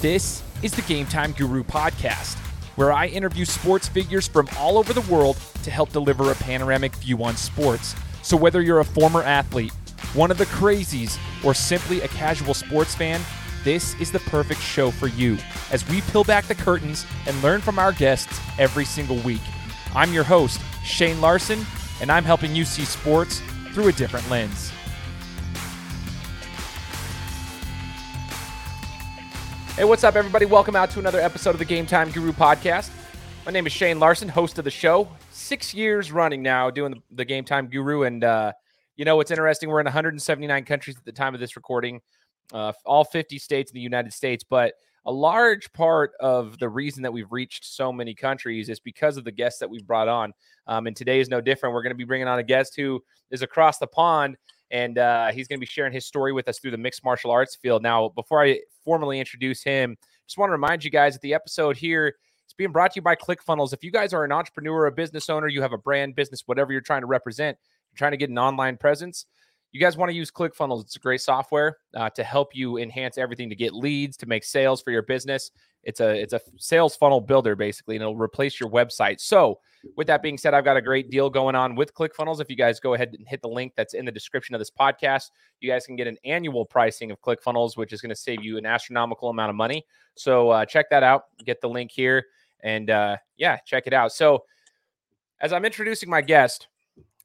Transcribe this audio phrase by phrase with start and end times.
[0.00, 2.38] This is the Game Time Guru podcast,
[2.76, 6.96] where I interview sports figures from all over the world to help deliver a panoramic
[6.96, 7.94] view on sports.
[8.22, 9.72] So, whether you're a former athlete,
[10.14, 13.20] one of the crazies, or simply a casual sports fan,
[13.62, 15.36] this is the perfect show for you
[15.70, 19.42] as we peel back the curtains and learn from our guests every single week.
[19.94, 21.66] I'm your host, Shane Larson,
[22.00, 23.42] and I'm helping you see sports
[23.74, 24.72] through a different lens.
[29.80, 30.44] Hey, what's up, everybody?
[30.44, 32.90] Welcome out to another episode of the Game Time Guru podcast.
[33.46, 35.08] My name is Shane Larson, host of the show.
[35.30, 38.02] Six years running now doing the, the Game Time Guru.
[38.02, 38.52] And, uh,
[38.96, 42.02] you know, what's interesting, we're in 179 countries at the time of this recording,
[42.52, 44.44] uh, all 50 states in the United States.
[44.44, 44.74] But
[45.06, 49.24] a large part of the reason that we've reached so many countries is because of
[49.24, 50.34] the guests that we've brought on.
[50.66, 51.74] Um, and today is no different.
[51.74, 54.36] We're going to be bringing on a guest who is across the pond
[54.70, 57.30] and uh, he's going to be sharing his story with us through the mixed martial
[57.30, 57.82] arts field.
[57.82, 59.96] Now, before I formally introduce him,
[60.26, 62.14] just want to remind you guys that the episode here
[62.48, 63.72] is being brought to you by ClickFunnels.
[63.72, 66.72] If you guys are an entrepreneur, a business owner, you have a brand, business, whatever
[66.72, 67.58] you're trying to represent,
[67.90, 69.26] you're trying to get an online presence,
[69.72, 70.82] you guys want to use ClickFunnels.
[70.82, 74.44] It's a great software uh, to help you enhance everything to get leads, to make
[74.44, 75.50] sales for your business.
[75.82, 79.20] It's a it's a sales funnel builder basically, and it'll replace your website.
[79.20, 79.60] So,
[79.96, 82.40] with that being said, I've got a great deal going on with ClickFunnels.
[82.40, 84.70] If you guys go ahead and hit the link that's in the description of this
[84.70, 88.42] podcast, you guys can get an annual pricing of ClickFunnels, which is going to save
[88.42, 89.86] you an astronomical amount of money.
[90.16, 91.24] So uh, check that out.
[91.44, 92.26] Get the link here,
[92.62, 94.12] and uh, yeah, check it out.
[94.12, 94.44] So,
[95.40, 96.68] as I'm introducing my guest,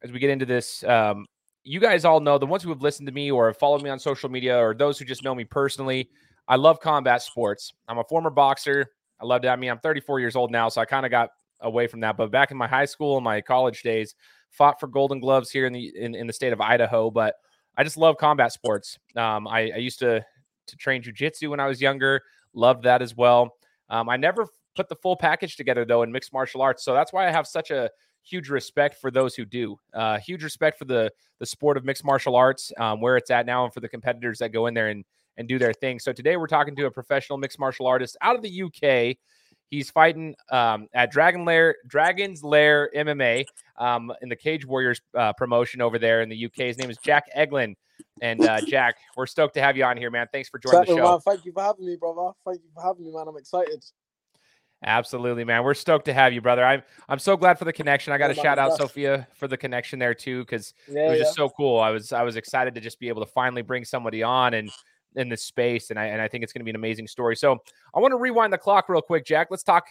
[0.01, 1.25] as we get into this, um,
[1.65, 3.89] you guys all know the ones who have listened to me or have followed me
[3.89, 6.09] on social media, or those who just know me personally.
[6.47, 7.73] I love combat sports.
[7.87, 8.91] I'm a former boxer.
[9.19, 9.49] I loved it.
[9.49, 12.17] I mean, I'm 34 years old now, so I kind of got away from that.
[12.17, 14.13] But back in my high school and my college days,
[14.51, 17.09] fought for Golden Gloves here in the in, in the state of Idaho.
[17.09, 17.35] But
[17.75, 18.99] I just love combat sports.
[19.15, 20.23] Um, I, I, used to
[20.67, 22.21] to train jujitsu when I was younger.
[22.53, 23.55] Loved that as well.
[23.89, 27.11] Um, I never put the full package together though in mixed martial arts, so that's
[27.11, 27.89] why I have such a
[28.25, 29.77] huge respect for those who do.
[29.93, 33.45] Uh, huge respect for the the sport of mixed martial arts, um, where it's at
[33.45, 35.05] now, and for the competitors that go in there and
[35.37, 35.99] and do their thing.
[35.99, 39.17] So today we're talking to a professional mixed martial artist out of the UK.
[39.69, 43.45] He's fighting um, at Dragon Lair, Dragon's Lair MMA
[43.77, 46.67] um, in the Cage Warriors uh, promotion over there in the UK.
[46.67, 47.75] His name is Jack Eglin.
[48.21, 50.27] And uh, Jack, we're stoked to have you on here, man.
[50.31, 51.11] Thanks for joining the show.
[51.11, 52.31] Man, thank you for having me, brother.
[52.45, 53.27] Thank you for having me, man.
[53.27, 53.83] I'm excited.
[54.85, 55.63] Absolutely, man.
[55.63, 56.63] We're stoked to have you, brother.
[56.63, 58.13] I'm I'm so glad for the connection.
[58.13, 61.17] I got to shout out Sophia for the connection there too, because yeah, it was
[61.17, 61.23] yeah.
[61.23, 61.79] just so cool.
[61.79, 64.69] I was I was excited to just be able to finally bring somebody on and
[65.15, 67.35] in this space, and I and I think it's going to be an amazing story.
[67.35, 67.57] So
[67.95, 69.47] I want to rewind the clock real quick, Jack.
[69.49, 69.85] Let's talk.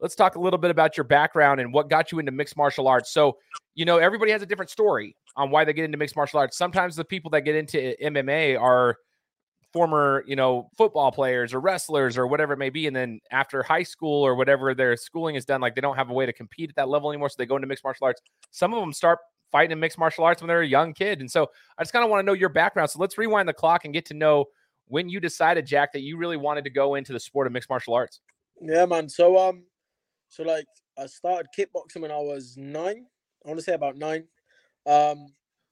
[0.00, 2.88] Let's talk a little bit about your background and what got you into mixed martial
[2.88, 3.12] arts.
[3.12, 3.36] So,
[3.74, 6.56] you know, everybody has a different story on why they get into mixed martial arts.
[6.56, 8.96] Sometimes the people that get into MMA are
[9.72, 12.86] former, you know, football players or wrestlers or whatever it may be.
[12.86, 16.10] And then after high school or whatever their schooling is done, like they don't have
[16.10, 17.28] a way to compete at that level anymore.
[17.28, 18.20] So they go into mixed martial arts.
[18.50, 19.18] Some of them start
[19.52, 21.20] fighting in mixed martial arts when they're a young kid.
[21.20, 21.48] And so
[21.78, 22.90] I just kind of want to know your background.
[22.90, 24.46] So let's rewind the clock and get to know
[24.86, 27.70] when you decided, Jack, that you really wanted to go into the sport of mixed
[27.70, 28.20] martial arts?
[28.60, 29.08] Yeah, man.
[29.08, 29.64] So um,
[30.28, 30.66] so like
[30.98, 33.06] I started kickboxing when I was nine.
[33.44, 34.24] I want to say about nine.
[34.86, 35.26] Um,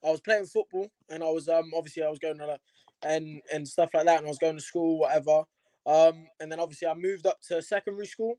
[0.04, 2.58] I was playing football and I was um obviously I was going to
[3.02, 5.42] and and stuff like that, and I was going to school, whatever.
[5.86, 8.38] Um, and then obviously I moved up to secondary school.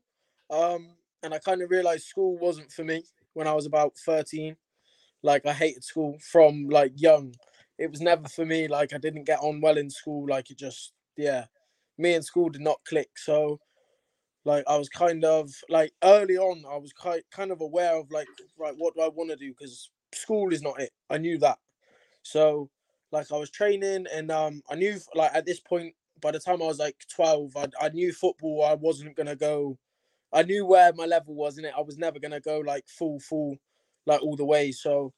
[0.50, 3.04] Um, and I kind of realized school wasn't for me
[3.34, 4.56] when I was about 13.
[5.22, 7.34] Like I hated school from like young
[7.80, 8.68] it was never for me.
[8.68, 10.26] Like I didn't get on well in school.
[10.28, 11.46] Like it just, yeah,
[11.96, 13.08] me and school did not click.
[13.16, 13.58] So,
[14.44, 18.10] like I was kind of like early on, I was quite kind of aware of
[18.10, 18.28] like,
[18.58, 19.48] right, what do I want to do?
[19.48, 20.90] Because school is not it.
[21.08, 21.58] I knew that.
[22.22, 22.68] So,
[23.12, 26.62] like I was training, and um, I knew like at this point, by the time
[26.62, 28.64] I was like twelve, I I knew football.
[28.64, 29.78] I wasn't gonna go.
[30.32, 31.74] I knew where my level was in it.
[31.76, 33.56] I was never gonna go like full, full,
[34.06, 34.70] like all the way.
[34.72, 35.12] So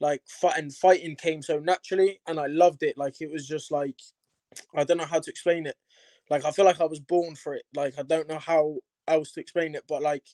[0.00, 2.98] like fight and fighting came so naturally and I loved it.
[2.98, 3.98] Like it was just like
[4.74, 5.76] I don't know how to explain it.
[6.30, 7.64] Like I feel like I was born for it.
[7.74, 8.76] Like I don't know how
[9.06, 10.24] else to explain it, but like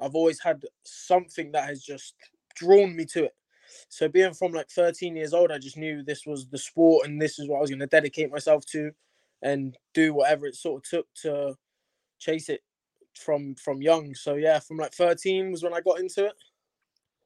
[0.00, 2.14] I've always had something that has just
[2.54, 3.34] drawn me to it.
[3.88, 7.20] So being from like 13 years old, I just knew this was the sport and
[7.20, 8.90] this is what I was going to dedicate myself to
[9.42, 11.54] and do whatever it sort of took to
[12.18, 12.62] chase it
[13.14, 14.14] from from young.
[14.14, 16.34] So yeah, from like 13 was when I got into it.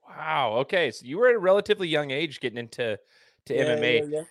[0.09, 0.55] Wow.
[0.61, 0.91] Okay.
[0.91, 2.99] So you were at a relatively young age getting into
[3.47, 4.01] to yeah, MMA.
[4.01, 4.23] Yeah, yeah.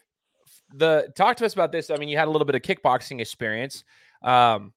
[0.74, 1.90] The talk to us about this.
[1.90, 3.84] I mean, you had a little bit of kickboxing experience.
[4.22, 4.74] Um,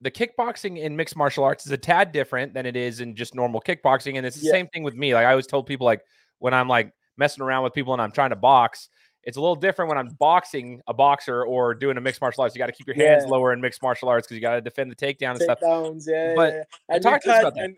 [0.00, 3.34] the kickboxing in mixed martial arts is a tad different than it is in just
[3.34, 5.14] normal kickboxing, and it's the same thing with me.
[5.14, 6.02] Like I always told people, like
[6.38, 8.88] when I'm like messing around with people and I'm trying to box,
[9.24, 12.54] It's a little different when I'm boxing a boxer or doing a mixed martial arts.
[12.54, 13.30] You got to keep your hands Yeah.
[13.30, 15.58] lower in mixed martial arts because you got to defend the takedown and stuff.
[15.60, 16.62] Takedowns, yeah, But yeah.
[16.90, 17.70] And talk you to us about that.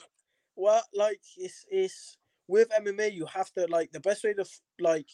[0.57, 2.19] well, like it's it's
[2.49, 4.45] with MMA, you have to like the best way to
[4.81, 5.07] like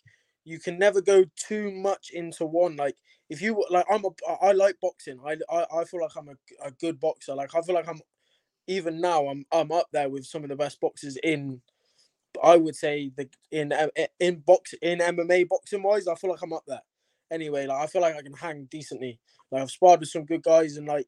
[0.45, 2.75] you can never go too much into one.
[2.77, 2.97] Like
[3.31, 4.11] if you like, I'm a
[4.43, 5.21] I like boxing.
[5.25, 7.35] I I, I feel like I'm a, a good boxer.
[7.35, 8.01] Like I feel like I'm
[8.67, 11.61] even now I'm I'm up there with some of the best boxers in.
[12.43, 13.89] I would say the in uh,
[14.21, 16.83] in box in MMA boxing wise, I feel like I'm up there.
[17.31, 19.19] Anyway, like I feel like I can hang decently.
[19.51, 21.07] Like I've sparred with some good guys, and like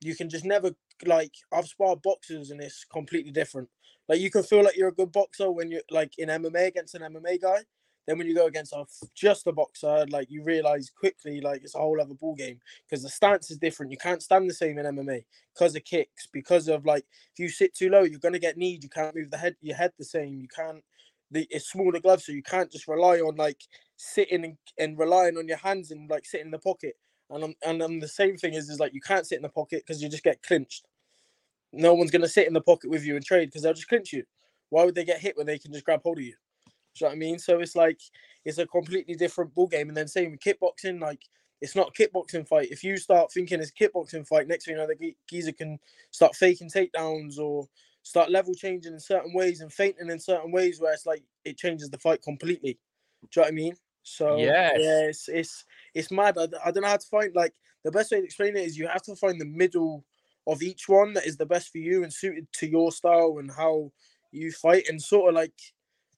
[0.00, 0.70] you can just never
[1.04, 3.68] like I've sparred boxers, and it's completely different.
[4.08, 6.94] Like you can feel like you're a good boxer when you're like in MMA against
[6.94, 7.60] an MMA guy.
[8.06, 11.62] Then when you go against a f- just a boxer, like you realize quickly, like
[11.62, 12.58] it's a whole other ball game
[12.88, 13.92] because the stance is different.
[13.92, 17.48] You can't stand the same in MMA because of kicks, because of like if you
[17.48, 18.82] sit too low, you're gonna get kneed.
[18.82, 20.40] You can't move the head, your head the same.
[20.40, 20.82] You can't.
[21.30, 23.62] The, it's smaller gloves, so you can't just rely on like
[23.96, 26.96] sitting and, and relying on your hands and like sitting in the pocket.
[27.30, 29.48] And um, and um, the same thing is is like you can't sit in the
[29.48, 30.86] pocket because you just get clinched.
[31.72, 34.12] No one's gonna sit in the pocket with you and trade because they'll just clinch
[34.12, 34.24] you.
[34.70, 36.34] Why would they get hit when they can just grab hold of you?
[36.94, 37.38] Do you know what I mean?
[37.38, 38.00] So it's like
[38.44, 39.88] it's a completely different ball game.
[39.88, 41.22] And then same with kickboxing, like
[41.60, 42.70] it's not a kickboxing fight.
[42.70, 45.78] If you start thinking it's a kickboxing fight, next thing you know, the geezer can
[46.10, 47.68] start faking takedowns or
[48.02, 51.56] start level changing in certain ways and fainting in certain ways where it's like it
[51.56, 52.78] changes the fight completely.
[53.30, 53.76] Do you know what I mean?
[54.02, 54.72] So Yes.
[54.74, 56.36] yeah, it's it's it's mad.
[56.36, 57.54] I, I don't know how to find like
[57.84, 60.04] the best way to explain it is you have to find the middle
[60.46, 63.50] of each one that is the best for you and suited to your style and
[63.52, 63.92] how
[64.32, 65.54] you fight and sort of like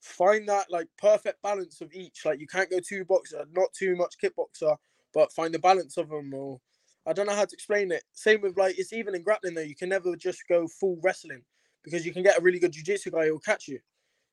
[0.05, 2.25] find that like perfect balance of each.
[2.25, 4.77] Like you can't go too boxer, not too much kickboxer,
[5.13, 6.33] but find the balance of them.
[6.35, 6.61] Or
[7.07, 8.05] I don't know how to explain it.
[8.13, 9.63] Same with like it's even in grappling though.
[9.63, 11.43] You can never just go full wrestling
[11.83, 13.81] because you can get a really good jiu-jitsu guy who'll catch you.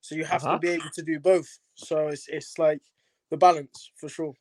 [0.02, 0.54] So you have Uh-huh.
[0.54, 1.60] to be able to do both.
[1.76, 2.82] So it's it's like
[3.30, 4.34] the balance for sure.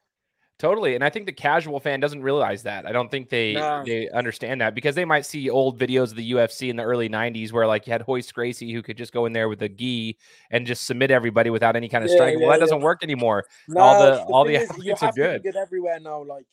[0.60, 0.94] Totally.
[0.94, 2.84] And I think the casual fan doesn't realize that.
[2.84, 3.82] I don't think they Nah.
[3.82, 7.08] they understand that because they might see old videos of the UFC in the early
[7.08, 9.70] 90s where like you had Royce Gracie who could just go in there with a
[9.70, 10.18] gi
[10.50, 12.40] and just submit everybody without any kind of Yeah, striking.
[12.40, 12.60] well, that yeah.
[12.60, 13.46] doesn't work anymore.
[13.68, 15.42] No, All the- all the is, you athletes are have to good.
[15.44, 16.22] good everywhere now.
[16.22, 16.46] Like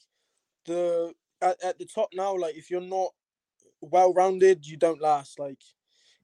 [0.65, 3.11] the at, at the top now, like if you're not
[3.81, 5.37] well rounded, you don't last.
[5.37, 5.59] Like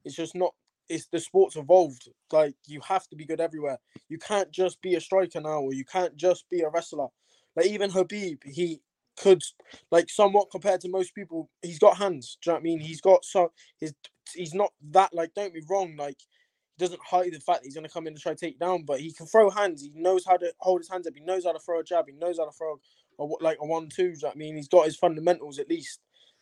[0.05, 0.53] it's just not.
[0.89, 2.07] It's the sport's evolved.
[2.31, 3.77] Like you have to be good everywhere.
[4.07, 7.07] You can't just be a striker now, or you can't just be a wrestler.
[7.55, 8.81] Like even Khabib, he
[9.17, 9.43] could
[9.91, 11.49] like somewhat compared to most people.
[11.61, 12.37] He's got hands.
[12.41, 12.79] Do you know what I mean?
[12.79, 13.93] He's got so his.
[14.33, 15.33] He's not that like.
[15.33, 15.95] Don't be wrong.
[15.97, 18.59] Like he doesn't hide the fact that he's to come in and try to take
[18.59, 19.81] down, but he can throw hands.
[19.81, 21.13] He knows how to hold his hands up.
[21.15, 22.05] He knows how to throw a jab.
[22.07, 22.79] He knows how to throw
[23.19, 24.03] a, like a one two.
[24.03, 25.99] do you know I mean, he's got his fundamentals at least.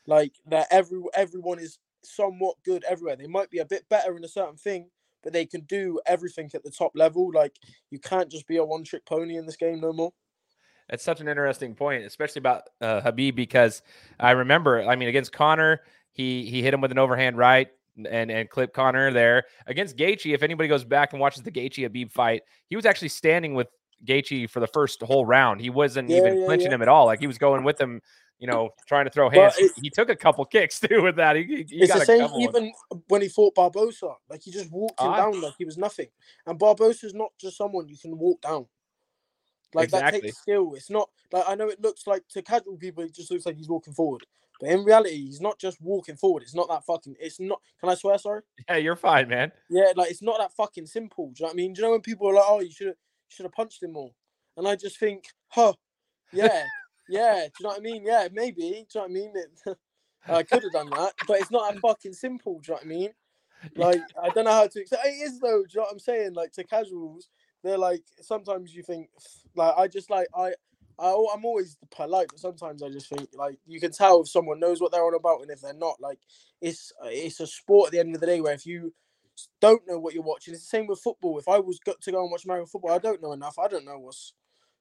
[0.08, 3.16] Like that, every everyone is somewhat good everywhere.
[3.16, 4.90] They might be a bit better in a certain thing,
[5.24, 7.32] but they can do everything at the top level.
[7.34, 7.56] Like
[7.90, 10.14] you can't just be a one trick pony in this game no more.
[10.92, 13.82] That's such an interesting point, especially about uh, Khabib, because
[14.20, 18.30] I remember, I mean, against Conor, he he hit him with an overhand right and
[18.30, 19.46] and clipped Conor there.
[19.68, 23.08] Against Gaethje, if anybody goes back and watches the Gaethje Khabib fight, he was actually
[23.08, 23.68] standing with
[24.06, 25.62] Gaethje for the first whole round.
[25.62, 26.76] He wasn't Yeah, even yeah, clinching yeah.
[26.76, 27.06] him at all.
[27.06, 28.02] Like he was going with him,
[28.40, 29.56] you know, trying to throw hands.
[29.56, 31.38] He- he took a couple kicks too with that.
[31.38, 32.74] He, he- he it's got the same even
[33.08, 34.16] when he fought Barbosa.
[34.30, 35.18] Like he just walked him Ah.
[35.18, 36.08] down like he was nothing.
[36.46, 38.66] And Barbosa's not just someone you can walk down.
[39.74, 40.22] Like that Exactly.
[40.22, 40.74] takes skill.
[40.76, 43.56] It's not like I know it looks like to casual people it just looks like
[43.56, 44.26] he's walking forward.
[44.60, 46.44] But in reality, he's not just walking forward.
[46.44, 48.42] It's not that fucking it's not can I swear sorry?
[48.70, 49.52] Yeah, you're fine, man.
[49.70, 51.28] Yeah, like it's not that fucking simple.
[51.28, 51.74] Do you know what I mean?
[51.74, 52.98] Do you know when people are like, Oh, you should have
[53.30, 54.12] should have punched him more?
[54.58, 55.74] And I just think, huh,
[56.34, 56.66] yeah,
[57.10, 58.04] yeah, do you know what I mean?
[58.06, 58.62] Yeah, maybe.
[58.62, 59.34] Do you know what I mean?
[59.36, 59.78] It,
[60.28, 62.60] I could have done that, but it's not that fucking simple.
[62.60, 63.10] Do you know what I mean?
[63.76, 64.80] Like I don't know how to.
[64.80, 64.92] It
[65.24, 65.64] is though.
[65.64, 66.34] Do you know what I'm saying?
[66.34, 67.30] Like to casuals,
[67.64, 69.10] they're like sometimes you think
[69.56, 70.54] like I just like I.
[71.00, 74.60] I, I'm always polite, but sometimes I just think like you can tell if someone
[74.60, 75.96] knows what they're on about and if they're not.
[76.00, 76.20] Like
[76.62, 78.94] it's it's a sport at the end of the day where if you
[79.60, 81.40] don't know what you're watching, it's the same with football.
[81.40, 83.58] If I was got to go and watch American football, I don't know enough.
[83.58, 84.34] I don't know what's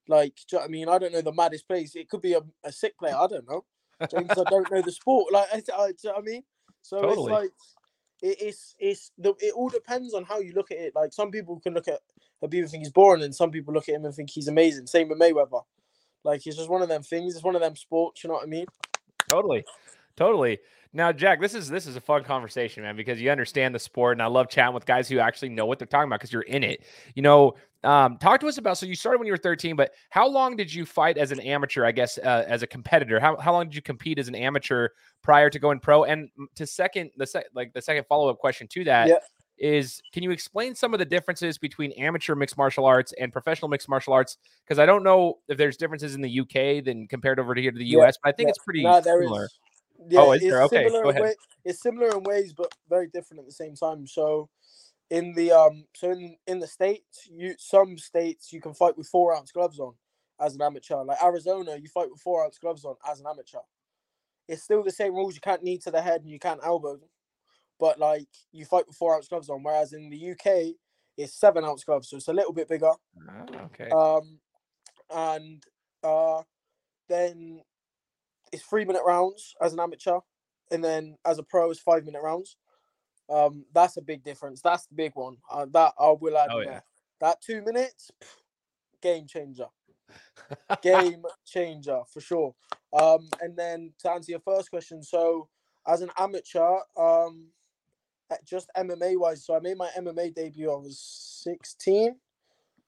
[0.08, 0.34] like.
[0.49, 0.88] Do you know what I mean?
[0.90, 1.94] I don't know the maddest plays.
[1.94, 3.16] It could be a, a sick player.
[3.16, 3.64] I don't know.
[4.00, 5.32] Do you know what I don't know the sport.
[5.32, 6.42] Like, I, I, do you know what I mean?
[6.82, 7.32] So Totally.
[7.32, 7.50] it's like
[8.22, 10.94] it, it's it's the it all depends on how you look at it.
[10.94, 12.00] Like some people can look at
[12.42, 14.87] Khabib and think he's boring, and some people look at him and think he's amazing.
[14.87, 15.62] Same with Mayweather.
[16.25, 17.35] Like it's just one of them things.
[17.35, 18.23] It's one of them sports.
[18.23, 18.66] You know what I mean?
[19.28, 19.64] Totally.
[20.16, 20.59] Totally.
[20.92, 24.16] Now, Jack, this is this is a fun conversation, man, because you understand the sport,
[24.16, 26.42] and I love chatting with guys who actually know what they're talking about because you're
[26.42, 26.85] in it.
[27.14, 27.54] You know,
[27.85, 28.76] um, talk to us about.
[28.76, 31.38] So you started when you were 13, but how long did you fight as an
[31.40, 31.85] amateur?
[31.85, 33.20] I guess uh, as a competitor.
[33.20, 34.88] How how long did you compete as an amateur
[35.23, 36.04] prior to going pro?
[36.04, 39.18] And to second the sec, like the second follow up question to that, Yeah.
[39.61, 43.69] Is can you explain some of the differences between amateur mixed martial arts and professional
[43.69, 44.38] mixed martial arts?
[44.64, 47.71] Because I don't know if there's differences in the UK than compared over to here
[47.71, 48.50] to the Yeah, US, but I think yeah.
[48.50, 49.45] it's pretty No, similar.
[49.45, 49.59] is.
[50.09, 50.62] Yeah, Oh, is it's there?
[50.62, 51.23] Okay, similar go in ahead.
[51.23, 51.35] way-
[51.67, 54.07] it's similar in ways, but very different at the same time.
[54.07, 54.49] So,
[55.11, 59.09] in the um, so in in the states, you some states you can fight with
[59.09, 59.93] four ounce gloves on
[60.40, 61.05] as an amateur.
[61.05, 63.59] Like Arizona, you fight with four ounce gloves on as an amateur.
[64.49, 65.35] It's still the same rules.
[65.35, 67.09] You can't knee to the head and you can't elbow them,
[67.80, 69.62] but like you fight with four ounce gloves on.
[69.62, 70.75] Whereas in the UK,
[71.16, 72.92] it's seven ounce gloves, so it's a little bit bigger.
[73.28, 73.88] Ah, okay.
[73.90, 74.38] Um,
[75.12, 75.62] and
[76.04, 76.42] uh,
[77.08, 77.62] then
[78.52, 80.20] it's three minute rounds as an amateur,
[80.70, 82.56] and then as a pro, it's five minute rounds.
[83.28, 84.60] Um, that's a big difference.
[84.60, 85.37] That's the big one.
[85.50, 86.49] Uh, that I will add.
[86.52, 86.80] Oh, yeah.
[87.20, 88.10] That two minutes,
[89.02, 89.66] game changer.
[90.82, 92.54] Game changer for sure.
[92.92, 95.49] Um, and then to answer your first question, so
[95.87, 97.46] as an amateur, um,
[98.44, 100.70] just MMA wise, so I made my MMA debut.
[100.70, 100.99] I was
[101.42, 102.16] sixteen,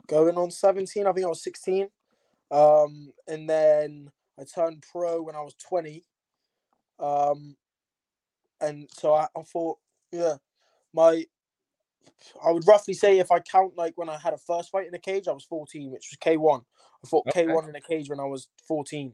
[0.06, 1.06] going on seventeen.
[1.06, 1.88] I think I was sixteen.
[2.50, 6.04] Um, and then I turned pro when I was twenty.
[6.98, 7.56] Um,
[8.60, 9.78] and so I, I thought,
[10.12, 10.36] yeah,
[10.94, 11.24] my
[12.44, 14.94] I would roughly say if I count like when I had a first fight in
[14.94, 16.62] a cage, I was 14, which was K1.
[17.04, 17.46] I fought Okay.
[17.46, 19.12] K1 in a cage when I was 14.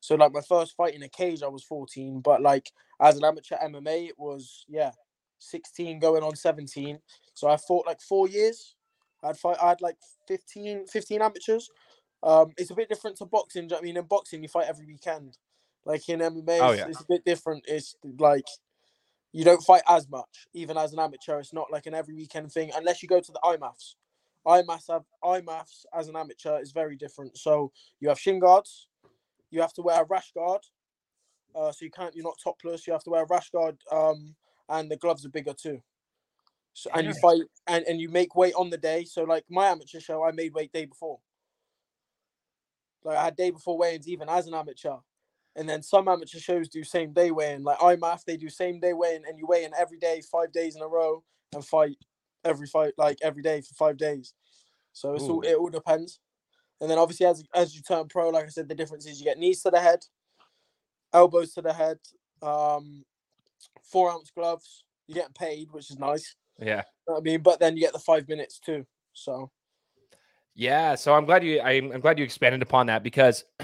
[0.00, 2.20] So like my first fight in a cage, I was 14.
[2.20, 4.92] But like as an amateur MMA, it was yeah,
[5.38, 6.98] 16 going on 17.
[7.34, 8.76] So I fought like four years.
[9.22, 9.56] I'd fight.
[9.62, 9.96] I had like
[10.28, 11.70] 15, 15 amateurs.
[12.22, 13.64] Um, it's a bit different to boxing.
[13.64, 15.38] you know I mean, in boxing you fight every weekend.
[15.84, 16.88] Like in MMA, Oh, it's, yeah.
[16.88, 17.64] it's a bit different.
[17.68, 18.46] It's like
[19.32, 21.38] you don't fight as much, even as an amateur.
[21.38, 23.94] It's not like an every weekend thing, unless you go to the IMMAFs.
[24.46, 27.36] IMMAFs have IMMAFs as an amateur is very different.
[27.36, 28.86] So you have shin guards,
[29.50, 30.62] you have to wear a rash guard,
[31.54, 32.14] uh, so you can't.
[32.14, 32.86] You're not topless.
[32.86, 34.34] You have to wear a rash guard, um,
[34.68, 35.80] and the gloves are bigger too.
[36.72, 39.04] So and you fight and, and you make weight on the day.
[39.04, 41.20] So like my amateur show, I made weight day before.
[43.02, 44.96] Like I had day before weigh-ins even as an amateur.
[45.54, 47.62] And then some amateur shows do same day weigh-in.
[47.62, 50.76] Like IMMAF, they do same day weigh-in and you weigh in every day, five days
[50.76, 51.22] in a row,
[51.54, 51.96] and fight
[52.44, 54.34] every fight like every day for five days.
[54.92, 56.20] So it's all it all depends.
[56.80, 59.24] And then obviously as as you turn pro, like I said, the difference is you
[59.24, 60.00] get knees to the head,
[61.14, 61.98] elbows to the head,
[62.42, 63.04] um,
[63.90, 64.84] four ounce gloves.
[65.06, 66.34] You're getting paid, which is nice.
[66.60, 66.82] yeah.
[67.06, 68.86] You know I mean, but then you get the five minutes too.
[69.12, 69.50] So
[70.54, 73.44] Yeah, so I'm glad you I'm, I'm glad you expanded upon that because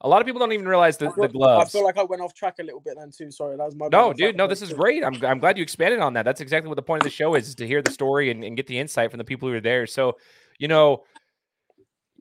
[0.00, 1.74] a lot of people don't even realize the, the gloves.
[1.74, 3.30] I feel like I went off track a little bit then too.
[3.30, 5.04] Sorry, that was my no, dude, no, this is great.
[5.04, 6.24] I'm I'm glad you expanded on that.
[6.24, 8.44] That's exactly what the point of the show is, is to hear the story and,
[8.44, 9.86] and get the insight from the people who are there.
[9.86, 10.16] So,
[10.58, 11.04] you know,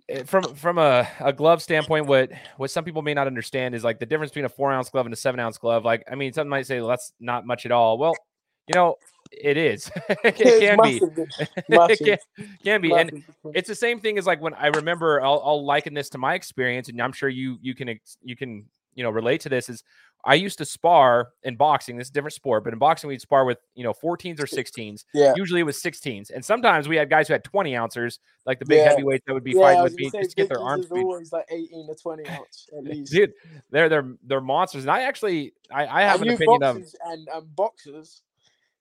[0.10, 3.84] Eh, from from a, a glove standpoint, what what some people may not understand is
[3.84, 5.86] like the difference between a four ounce glove and a seven ounce glove.
[5.86, 7.98] Like, I mean, some might say well, that's not much at all.
[7.98, 8.14] Well,
[8.68, 8.96] you know,
[9.32, 9.90] it is.
[10.24, 11.02] it can be.
[11.70, 12.18] massive, it can,
[12.64, 12.92] can be.
[12.94, 13.56] And massive difference.
[13.56, 16.34] it's the same thing as like when I remember I'll, I'll liken this to my
[16.34, 19.84] experience and I'm sure you you can you can you know relate to this is
[20.25, 23.20] I used to spar in boxing this is a different sport but in boxing we'd
[23.22, 25.34] spar with you know 14s or 16s yeah.
[25.36, 28.65] usually it was 16s and sometimes we had guys who had 20 ounces like the
[28.65, 28.89] big Yeah.
[28.89, 31.46] heavyweights that would be Yeah, fighting with me just to get their arms always like
[31.50, 33.12] 18 to 20 ounce at least.
[33.12, 33.34] dude
[33.70, 37.27] they're they're they're monsters and I actually I, I have and an opinion of and,
[37.34, 38.22] and boxers,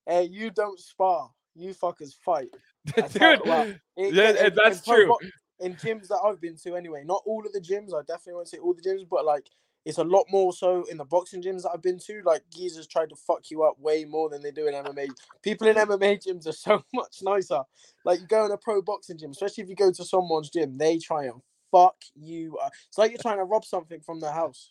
[0.06, 1.30] hey, you don't spar.
[1.54, 2.48] You fuckers fight.
[2.96, 3.76] I dude can't.
[3.96, 5.16] It- yeah, and in- that's pro true
[5.60, 7.94] In gyms that I've been to, anyway, not all of the gyms.
[7.94, 9.46] I definitely won't say all the gyms, but like
[9.84, 12.22] it's a lot more so in the boxing gyms that I've been to.
[12.24, 15.08] Like geezers try to fuck you up way more than they do in MMA.
[15.42, 17.62] People in MMA gyms are so much nicer.
[18.04, 20.78] Like you go in a pro boxing gym, especially if you go to someone's gym,
[20.78, 22.56] they try and fuck you.
[22.58, 22.72] Up.
[22.88, 24.70] It's like you're trying to rob something from their house,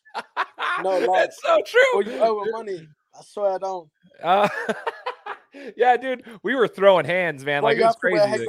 [0.84, 1.20] No lie.
[1.20, 2.88] that's so true or you owe them money.
[3.14, 3.90] I swear I don't.
[4.24, 4.48] Uh,
[5.76, 7.64] yeah, dude, we were throwing hands, man.
[7.64, 8.48] Like it was have to wear crazy.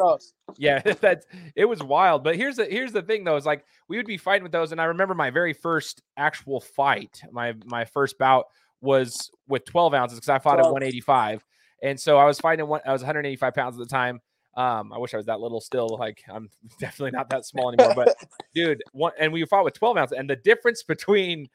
[0.58, 2.24] yeah, that's it was wild.
[2.24, 4.72] But here's the here's the thing though, is like we would be fighting with those,
[4.72, 8.46] and I remember my very first actual fight, my my first bout
[8.80, 11.44] was with 12 ounces because I fought at 185,
[11.82, 12.80] and so I was fighting one.
[12.86, 14.20] I was 185 pounds at the time.
[14.54, 15.88] Um, I wish I was that little still.
[15.88, 17.94] Like I'm definitely not that small anymore.
[17.94, 18.14] But
[18.54, 21.48] dude, one and we fought with 12 ounces, and the difference between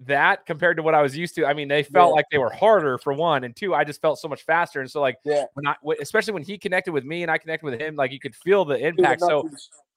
[0.00, 2.14] that compared to what I was used to, I mean, they felt Yeah.
[2.16, 4.80] like they were harder for one, and two, I just felt so much faster.
[4.80, 5.44] And so, like, Yeah.
[5.54, 8.20] when I, especially when he connected with me and I connected with him, like you
[8.20, 9.20] could feel the impact.
[9.20, 9.48] So,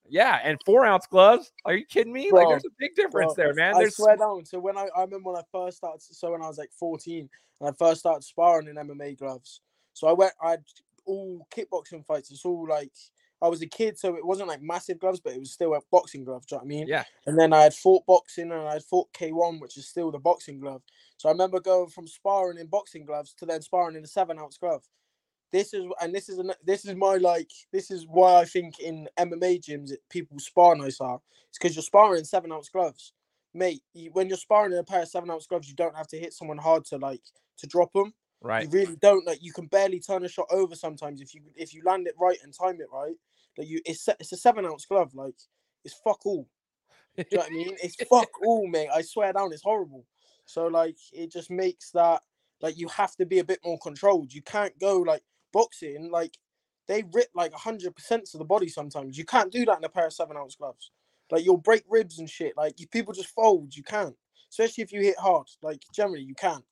[0.10, 1.51] yeah, and four ounce gloves.
[1.66, 2.32] Are you kidding me?
[2.32, 3.75] like, there's a big difference bro, there, man.
[3.75, 4.46] I There's swear down.
[4.46, 7.30] So when I, I remember when I first started, so when I was like 14,
[7.60, 9.62] and I first started sparring in MMA gloves.
[9.94, 10.63] So I went, I had
[11.06, 12.32] all kickboxing fights.
[12.32, 12.92] It's all like
[13.41, 15.79] I was a kid, so it wasn't like massive gloves, but it was still a
[15.91, 16.46] boxing glove.
[16.48, 16.88] Do you know what I mean?
[16.88, 17.03] Yeah.
[17.27, 20.17] And then I had fought boxing, and I had fought K1, which is still the
[20.20, 20.82] boxing glove.
[21.17, 24.39] So I remember going from sparring in boxing gloves to then sparring in a seven
[24.39, 24.84] ounce glove.
[25.51, 28.79] this is and this is an, this is my like this is why I think
[28.79, 31.17] in MMA gyms it, people spar nicer.
[31.50, 33.13] It's because you're sparring in seven ounce gloves,
[33.53, 33.84] mate.
[33.94, 36.17] You, when you're sparring in a pair of seven ounce gloves, you don't have to
[36.17, 37.24] hit someone hard to like
[37.60, 38.13] to drop them.
[38.41, 38.63] Right.
[38.63, 39.41] You really don't like.
[39.41, 42.38] You can barely turn a shot over sometimes if you if you land it right
[42.44, 43.15] and time it right.
[43.58, 45.15] Like you, it's it's a seven ounce glove.
[45.15, 45.36] Like
[45.84, 46.48] it's fuck all.
[47.17, 47.77] Do you know what I mean?
[47.82, 48.89] It's fuck all, mate.
[48.94, 50.06] I swear down, it's horrible.
[50.46, 52.22] So like it just makes that
[52.62, 54.34] like you have to be a bit more controlled.
[54.34, 56.38] You can't go like boxing, like
[56.88, 59.17] they rip like hundred percent of the body sometimes.
[59.17, 60.91] You can't do that in a pair of seven ounce gloves.
[61.32, 62.56] Like you'll break ribs and shit.
[62.56, 63.75] Like you, people just fold.
[63.75, 64.15] You can't,
[64.51, 65.48] especially if you hit hard.
[65.62, 66.63] Like generally you can't.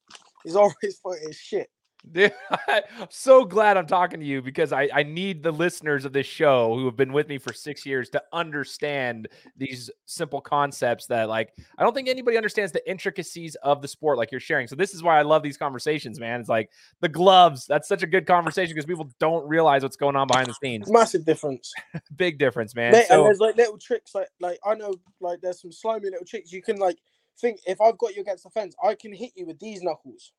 [0.45, 0.75] It's always
[1.21, 1.69] it's shit.
[2.11, 2.33] Dude,
[2.67, 6.27] I'm so glad I'm talking to you because I, I need the listeners of this
[6.27, 11.29] show who have been with me for six years to understand these simple concepts that
[11.29, 14.67] like I don't think anybody understands the intricacies of the sport like you're sharing.
[14.67, 16.39] So this is why I love these conversations, man.
[16.39, 16.69] It's like
[17.01, 17.65] the gloves.
[17.65, 20.91] That's such a good conversation because people don't realize what's going on behind the scenes.
[20.91, 21.73] Massive difference.
[22.15, 22.93] Big difference, man.
[22.93, 26.25] So- and there's like little tricks like like I know like there's some slimy little
[26.25, 26.97] tricks you can like
[27.39, 30.31] think if I've got you against the fence, I can hit you with these knuckles.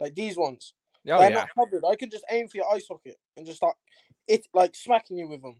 [0.00, 0.74] Like these ones.
[1.08, 1.36] oh They're yeah.
[1.36, 1.84] not covered.
[1.88, 3.76] I can just aim for your eye socket and just start
[4.26, 5.56] it like smacking you with them.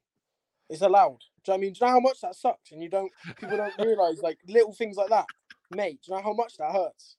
[0.68, 1.18] It's allowed.
[1.45, 1.73] Do you know what I mean?
[1.73, 2.73] Do you know how much that sucks?
[2.73, 5.26] And you don't people don't realise like little things like that.
[5.71, 7.16] Mate, do you know how much that hurts?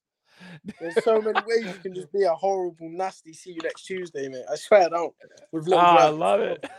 [0.80, 4.30] There's so many ways you can just be a horrible, nasty see you next Tuesday,
[4.30, 4.46] mate.
[4.50, 5.14] I swear I don't.
[5.52, 6.64] With Ah, I love it.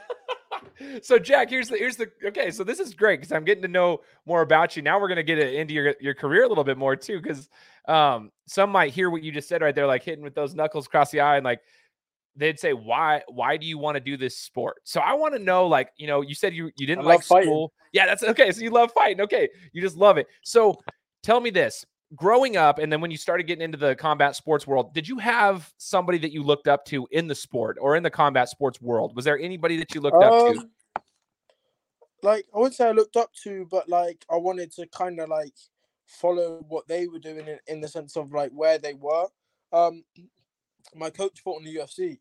[1.02, 2.50] so Jack, here's the here's the okay.
[2.50, 4.82] So this is great because I'm getting to know more about you.
[4.82, 7.48] Now we're gonna get it into your your career a little bit more too, because
[7.86, 10.86] um, some might hear what you just said right there, like hitting with those knuckles
[10.86, 11.60] across the eye, and like
[12.36, 14.76] they'd say, why why do you want to do this sport?
[14.84, 17.48] So I want to know, like you know, you said you you didn't like fighting.
[17.48, 17.72] school.
[17.92, 18.52] Yeah, that's okay.
[18.52, 19.20] So you love fighting.
[19.22, 20.26] Okay, you just love it.
[20.42, 20.80] So
[21.22, 21.84] tell me this.
[22.16, 25.18] Growing up, and then when you started getting into the combat sports world, did you
[25.18, 28.80] have somebody that you looked up to in the sport or in the combat sports
[28.80, 29.14] world?
[29.14, 30.58] Was there anybody that you looked up to?
[30.60, 30.70] Um,
[32.22, 35.28] Like I wouldn't say I looked up to, but like I wanted to kind of
[35.28, 35.54] like
[36.06, 39.26] follow what they were doing in, in the sense of like where they were.
[39.72, 40.04] Um,
[40.94, 42.18] my coach fought in the UFC.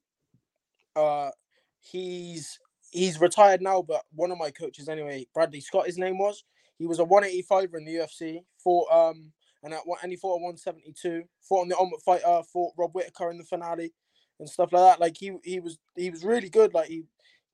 [0.95, 1.31] Uh,
[1.79, 2.59] he's
[2.91, 6.43] he's retired now, but one of my coaches anyway, Bradley Scott, his name was.
[6.77, 8.43] He was a 185er in the UFC.
[8.57, 9.31] for um
[9.63, 11.23] and at one, and he fought at 172.
[11.41, 12.41] Fought on the Ultimate Fighter.
[12.51, 13.93] Fought Rob Whittaker in the finale
[14.39, 14.99] and stuff like that.
[15.01, 16.73] Like he he was he was really good.
[16.73, 17.03] Like he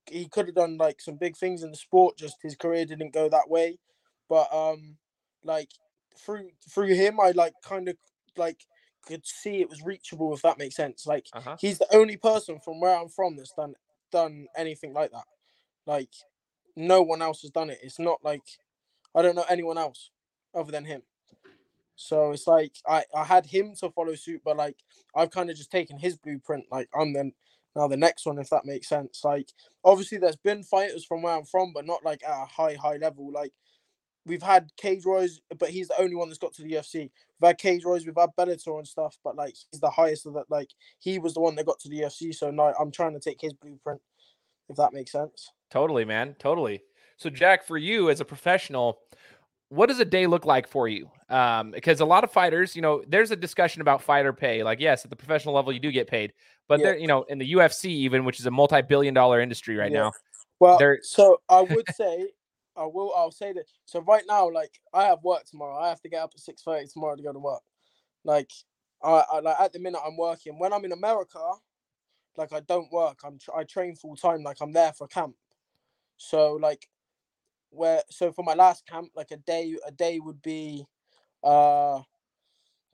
[0.09, 2.17] he could have done like some big things in the sport.
[2.17, 3.79] Just his career didn't go that way.
[4.29, 4.97] But um,
[5.43, 5.69] like
[6.17, 7.97] through through him, I like kind of
[8.37, 8.61] like
[9.05, 11.05] could see it was reachable if that makes sense.
[11.07, 11.55] Like Uh-huh.
[11.59, 13.75] he's the only person from where I'm from that's done
[14.11, 15.25] done anything like that.
[15.85, 16.09] Like
[16.75, 17.79] no one else has done it.
[17.83, 18.43] It's not like
[19.15, 20.11] I don't know anyone else
[20.53, 21.03] other than him.
[21.95, 24.77] So it's like I I had him to follow suit, but like
[25.15, 26.65] I've kind of just taken his blueprint.
[26.71, 27.33] Like I'm then
[27.75, 29.21] now the next one, if that makes sense.
[29.23, 29.49] Like
[29.83, 32.97] obviously there's been fighters from where I'm from, but not like at a high high
[32.97, 33.31] level.
[33.31, 33.53] Like
[34.25, 37.09] we've had Cage Warriors, but he's the only one that's got to the UFC.
[37.39, 40.33] We've had Cage Warriors, we've had Bellator and stuff, but like he's the highest of
[40.33, 40.49] that.
[40.49, 42.33] Like he was the one that got to the UFC.
[42.33, 44.01] So now I'm trying to take his blueprint,
[44.69, 45.51] if that makes sense.
[45.71, 46.35] Totally, man.
[46.39, 46.81] Totally.
[47.17, 47.33] So, mm.
[47.33, 48.99] Jack, for you as a professional,
[49.69, 51.09] what does a day look like for you?
[51.29, 54.63] Um, because a lot of fighters, you know, there's a discussion about fighter pay.
[54.63, 56.33] Like, yes, at the professional level, you do get paid,
[56.67, 56.85] but Yeah.
[56.87, 60.03] there, you know, in the UFC, even which is a multi-billion-dollar industry right Yeah.
[60.03, 60.11] now.
[60.59, 62.29] Well, so I would say,
[62.77, 63.13] I will.
[63.15, 63.65] I'll say that.
[63.85, 65.77] So right now, like I have work tomorrow.
[65.77, 67.61] I have to get up at six thirty tomorrow to go to work.
[68.23, 68.51] Like,
[69.01, 70.59] I, I like at the minute I'm working.
[70.59, 71.39] When I'm in America,
[72.37, 73.19] like I don't work.
[73.23, 74.43] I'm I train full time.
[74.43, 75.35] Like I'm there for camp.
[76.17, 76.87] So like,
[77.69, 80.85] where so for my last camp, like a day a day would be,
[81.43, 82.01] uh,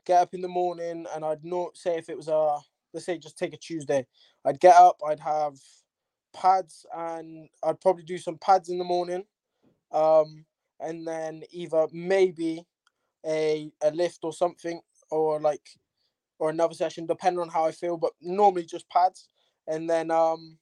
[0.05, 2.57] get up in the morning and I'd not say if it was a
[2.93, 4.05] let's say just take a Tuesday.
[4.45, 4.99] I'd get up.
[5.07, 5.55] I'd have
[6.33, 9.23] pads and I'd probably do some pads in the morning.
[9.91, 10.45] Um,
[10.79, 12.65] and then either maybe
[13.25, 14.81] a a lift or something
[15.11, 15.69] or like
[16.39, 19.27] or another session depending on how I feel, but normally just pads.
[19.67, 20.57] And then um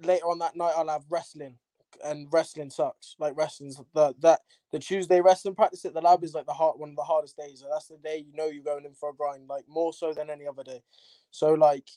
[0.00, 1.58] later on that night I'll have wrestling
[2.04, 3.16] and wrestling sucks.
[3.18, 4.40] Like wrestling's the that
[4.72, 7.36] the Tuesday wrestling practice at the lab is like the hard one of the hardest
[7.36, 7.60] days.
[7.60, 10.12] So that's the day you know you're going in for a grind, like more so
[10.12, 10.82] than any other day.
[11.30, 11.88] So like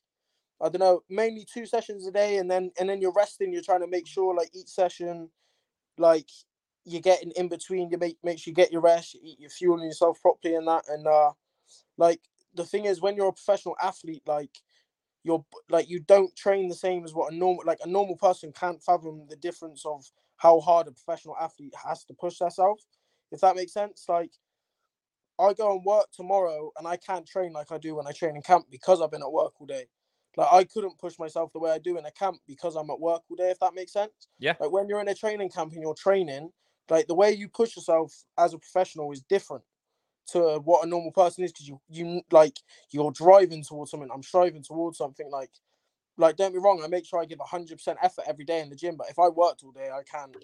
[0.62, 3.51] I don't know, mainly two sessions a day, and then and then you're resting.
[3.51, 5.29] You're trying to make sure like each session,
[5.97, 6.29] like
[6.86, 7.89] you're getting in between.
[7.89, 10.84] You make make sure you get your rest, you you're fueling yourself properly, and that.
[10.88, 11.32] And uh,
[11.97, 12.21] like
[12.56, 14.51] the thing is, when you're a professional athlete, like
[15.24, 18.52] you're like you don't train the same as what a normal like a normal person
[18.54, 20.06] can't fathom the difference of
[20.38, 22.86] how hard a professional athlete has to push themselves.
[23.32, 24.32] If that makes sense, like.
[25.40, 28.36] I go and work tomorrow and I can't train like I do when I train
[28.36, 29.86] in camp because I've been at work all day
[30.38, 33.00] Like I couldn't push myself the way I do in a camp because I'm at
[33.00, 33.52] work all day.
[33.52, 34.12] If that makes sense.
[34.40, 34.54] Yeah.
[34.60, 36.52] Like when you're in a training camp and you're training,
[36.90, 39.64] like the way you push yourself as a professional is different
[40.28, 42.58] to what a normal person is because you you like
[42.92, 44.10] you're driving towards something.
[44.14, 45.52] I'm striving towards something like
[46.18, 46.82] like don't be wrong.
[46.84, 48.96] I make sure I give hundred percent effort every day in the gym.
[48.98, 50.36] But if I worked all day, I can't.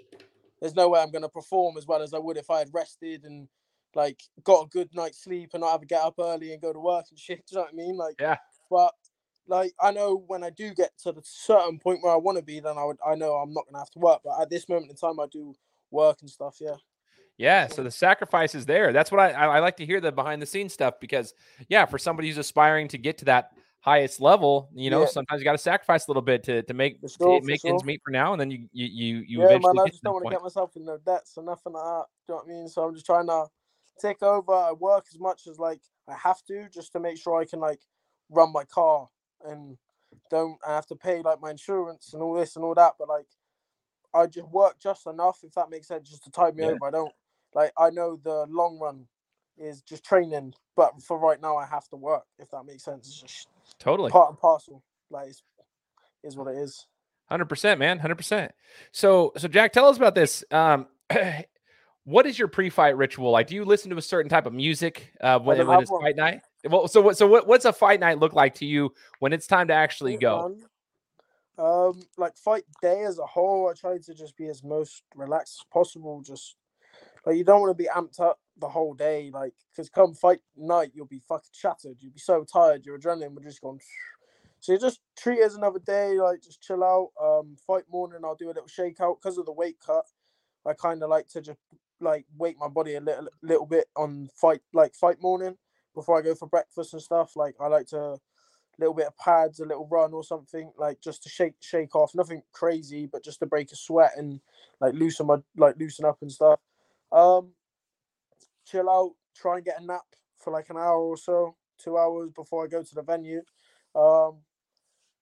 [0.59, 3.23] There's no way I'm gonna perform as well as I would if I had rested
[3.23, 3.47] and
[3.95, 6.73] like got a good night's sleep and not have to get up early and go
[6.73, 7.45] to work and shit.
[7.47, 7.97] Do you know what I mean?
[7.97, 8.37] Like Yeah.
[8.69, 8.93] But
[9.47, 12.43] like I know when I do get to the certain point where I want to
[12.43, 14.21] be, then I would I know I'm not gonna have to work.
[14.23, 15.55] But at this moment in time, I do
[15.91, 16.57] work and stuff.
[16.59, 16.75] Yeah.
[17.39, 18.91] Yeah, so the sacrifice is there.
[18.91, 21.33] That's what I, I like to hear the behind the scenes stuff because
[21.69, 25.05] yeah, for somebody who's aspiring to get to that highest level, you know, Yeah.
[25.05, 27.61] sometimes you got to sacrifice a little bit to to make For to sure, make
[27.65, 30.03] ends meet for now, and then you you you, you yeah, eventually man, I just
[30.03, 32.05] don't want to get myself in no debts or nothing like that.
[32.27, 32.67] Do you know what I mean?
[32.67, 33.45] So I'm just trying to
[34.01, 34.51] take over.
[34.51, 37.61] I work as much as like I have to just to make sure I can
[37.61, 37.79] like
[38.29, 39.07] run my car
[39.45, 39.77] and
[40.29, 42.95] don't I have to pay like my insurance and all this and all that.
[42.99, 43.27] But like
[44.13, 46.71] I just work just enough, if that makes sense, just to tide me Yeah.
[46.71, 46.85] over.
[46.85, 47.13] I don't
[47.53, 49.05] like I know the long run
[49.57, 53.07] is just training, but for right now I have to work, if that makes sense.
[53.07, 53.47] It's just
[53.79, 54.11] Totally.
[54.11, 54.83] part and parcel.
[55.09, 55.43] Like it's,
[56.23, 56.85] is what it is.
[57.27, 57.99] Hundred percent, man.
[57.99, 58.51] Hundred percent.
[58.91, 60.43] So, so Jack, tell us about this.
[60.51, 60.87] Um,
[62.03, 63.31] what is your pre-fight ritual?
[63.31, 66.01] Like, do you listen to a certain type of music uh, when, when it's one.
[66.01, 66.41] fight night?
[66.67, 67.17] Well, so what?
[67.17, 67.47] So what?
[67.47, 70.57] What's a fight night look like to you when it's time to actually go?
[71.57, 75.59] Um, like fight day as a whole, I try to just be as most relaxed
[75.61, 76.21] as possible.
[76.21, 76.55] Just
[77.25, 80.39] like you don't want to be amped up the whole day, like because come fight
[80.55, 81.97] night, you'll be fucking shattered.
[81.99, 83.79] You'll be so tired, your adrenaline will just gone.
[84.61, 87.11] So you just treat it as another day, like just chill out.
[87.23, 90.03] Um, fight morning, I'll do a little shake out because of the weight cut.
[90.65, 91.59] I kind of like to just
[92.01, 95.55] like wake my body a little little bit on fight like fight morning
[95.95, 97.37] before I go for breakfast and stuff.
[97.37, 98.17] Like I like to
[98.79, 102.15] little bit of pads, a little run or something, like just to shake shake off.
[102.15, 104.39] Nothing crazy, but just to break a sweat and
[104.79, 106.59] like loosen my like loosen up and stuff.
[107.11, 107.51] Um,
[108.65, 110.01] chill out, try and get a nap
[110.37, 113.41] for like an hour or so, two hours before I go to the venue.
[113.95, 114.37] Um,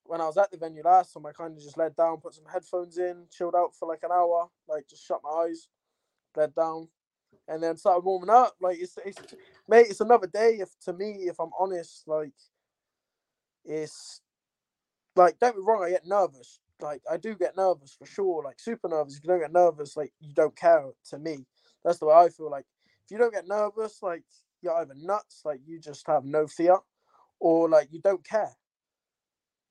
[0.03, 2.33] when I was at the venue last time, I kind of just laid down, put
[2.33, 5.67] some headphones in, chilled out for like an hour, like just shut my eyes,
[6.35, 6.87] laid down,
[7.47, 8.55] and then started warming up.
[8.61, 9.17] Like it's, it's
[9.67, 10.57] mate, it's another day.
[10.59, 12.31] If to me, if I'm honest, like
[13.65, 14.21] it's
[15.15, 16.59] like don't be wrong, I get nervous.
[16.81, 19.17] Like I do get nervous for sure, like super nervous.
[19.17, 20.85] If you don't get nervous, like you don't care.
[21.09, 21.45] To me,
[21.87, 22.51] that's the way I feel.
[22.51, 22.65] Like
[23.05, 24.23] if you don't get nervous, like
[24.61, 26.77] you're either nuts, like you just have no fear,
[27.39, 28.51] or like you don't care.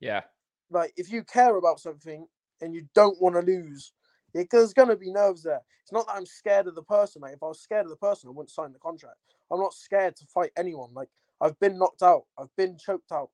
[0.00, 0.22] Yeah.
[0.70, 2.26] Like if you care about something
[2.62, 3.92] and you don't want to lose,
[4.32, 5.60] it, there's gonna be nerves there.
[5.82, 7.20] It's not that I'm scared of the person.
[7.20, 9.16] Like if I was scared of the person, I wouldn't sign the contract.
[9.52, 10.94] I'm not scared to fight anyone.
[10.94, 11.08] Like
[11.40, 13.30] I've been knocked out, I've been choked out.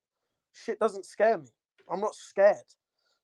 [0.52, 1.48] Shit doesn't scare me.
[1.90, 2.56] I'm not scared.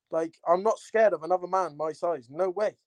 [0.09, 2.27] Like I'm not scared of another man my size.
[2.29, 2.77] No way.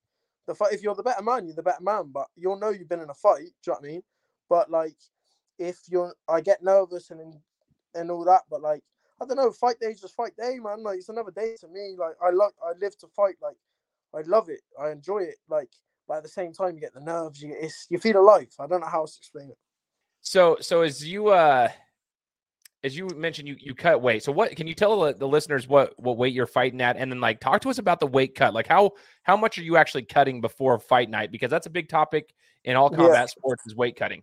[0.47, 0.73] The fight.
[0.73, 2.11] If you're the better man, you're the better man.
[2.13, 3.51] But you'll know you've been in a fight.
[3.63, 4.03] Do you know what I mean?
[4.49, 4.97] But like,
[5.59, 7.35] if you're, I get nervous and
[7.95, 8.43] and all that.
[8.51, 8.83] But like,
[9.21, 9.53] I don't know.
[9.53, 10.83] Fight day's just fight day, man.
[10.83, 11.95] Like it's another day to me.
[11.99, 13.37] Like I like, I live to fight.
[13.41, 13.57] Like
[14.15, 14.61] I love it.
[14.81, 15.37] I enjoy it.
[15.49, 15.71] Like,
[16.09, 17.43] but at the same time, you get the nerves.
[17.43, 18.49] You it's you feel alive.
[18.59, 19.59] I don't know how else to explain it.
[20.21, 21.69] So, so as you uh,
[22.85, 24.23] as you mentioned, you you cut weight.
[24.23, 27.11] So, what can you tell the, the listeners what what weight you're fighting at, and
[27.11, 28.55] then like talk to us about the weight cut.
[28.55, 28.93] Like how
[29.23, 31.31] how much are you actually cutting before fight night?
[31.31, 32.33] Because that's a big topic
[32.65, 32.99] in all Yeah.
[32.99, 34.23] combat sports is weight cutting.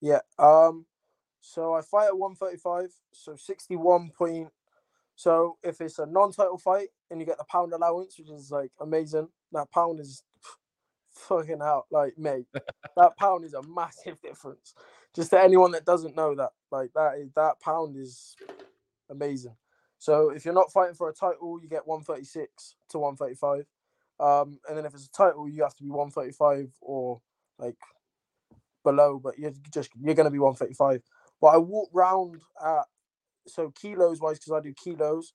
[0.00, 0.20] Yeah.
[0.38, 0.86] Um.
[1.40, 2.90] So I fight at 135.
[3.12, 4.48] So 61 point.
[5.14, 8.70] So if it's a non-title fight and you get the pound allowance, which is like
[8.80, 10.22] amazing, that pound is
[11.18, 11.86] fucking out.
[11.90, 12.46] Like, mate,
[12.96, 14.74] that pound is a massive difference.
[15.14, 18.36] Just to anyone that doesn't know that, like that is that pound is
[19.10, 19.56] amazing.
[19.98, 23.66] So if you're not fighting for a title, you get 136 to 135.
[24.20, 27.20] Um, and then if it's a title, you have to be 135 or
[27.58, 27.76] like
[28.84, 31.02] below, but you're just you're gonna be 135.
[31.40, 32.84] But I walk round at
[33.46, 35.32] so kilos wise because I do kilos.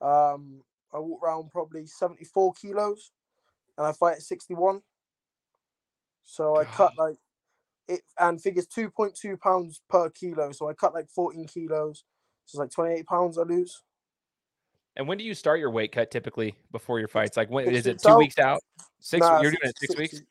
[0.00, 3.12] Um, I walk around probably 74 kilos,
[3.76, 4.82] and I fight at 61.
[6.26, 7.16] So I cut like
[7.88, 10.52] it and figures 2.2 pounds per kilo.
[10.52, 12.04] So I cut like 14 kilos.
[12.44, 13.82] So it's like 28 pounds I lose.
[14.96, 17.36] And when do you start your weight cut typically before your fights?
[17.36, 18.18] Like when Six is it two out.
[18.18, 18.62] weeks out?
[19.00, 20.22] Six Nah, you're doing it six, weeks?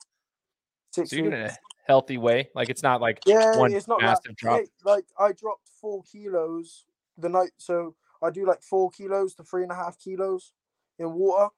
[0.92, 2.50] Six So you're doing it in a healthy way.
[2.56, 4.60] Like it's not like Yeah, one it's not massive drop.
[4.60, 6.86] Mate, like I dropped four kilos
[7.18, 10.52] the night, so I do like four kilos to three and a half kilos
[11.00, 11.50] in water.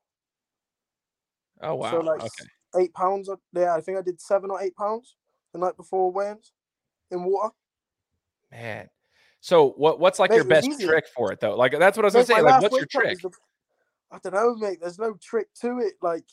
[1.62, 1.92] Oh wow.
[1.92, 2.50] So like okay.
[2.78, 3.30] Eight pounds.
[3.54, 5.16] Yeah, I think I did seven or eight pounds
[5.54, 6.54] the night before weigh-ins
[7.12, 7.54] in water.
[8.52, 8.90] Man.
[9.40, 10.88] So what what's like Mate, your best easier.
[10.88, 11.56] trick for it though?
[11.56, 12.42] Like that's what I was gonna say.
[12.42, 13.20] Like what's your trick?
[13.22, 13.32] the-
[14.12, 14.80] I don't know, mate.
[14.82, 15.96] There's no trick to it.
[16.02, 16.24] Like,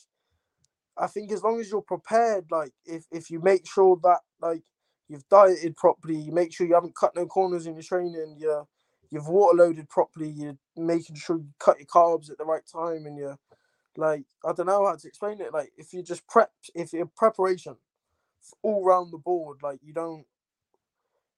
[0.96, 4.62] I think as long as you're prepared, like if if you make sure that like
[5.08, 8.66] you've dieted properly, you make sure you haven't cut no corners in your training, you're
[9.10, 13.06] you've water loaded properly, you're making sure you cut your carbs at the right time,
[13.06, 13.38] and you're
[13.96, 15.52] like I don't know how to explain it.
[15.52, 17.76] Like if you just prep, if your preparation
[18.62, 20.26] all round the board, like you don't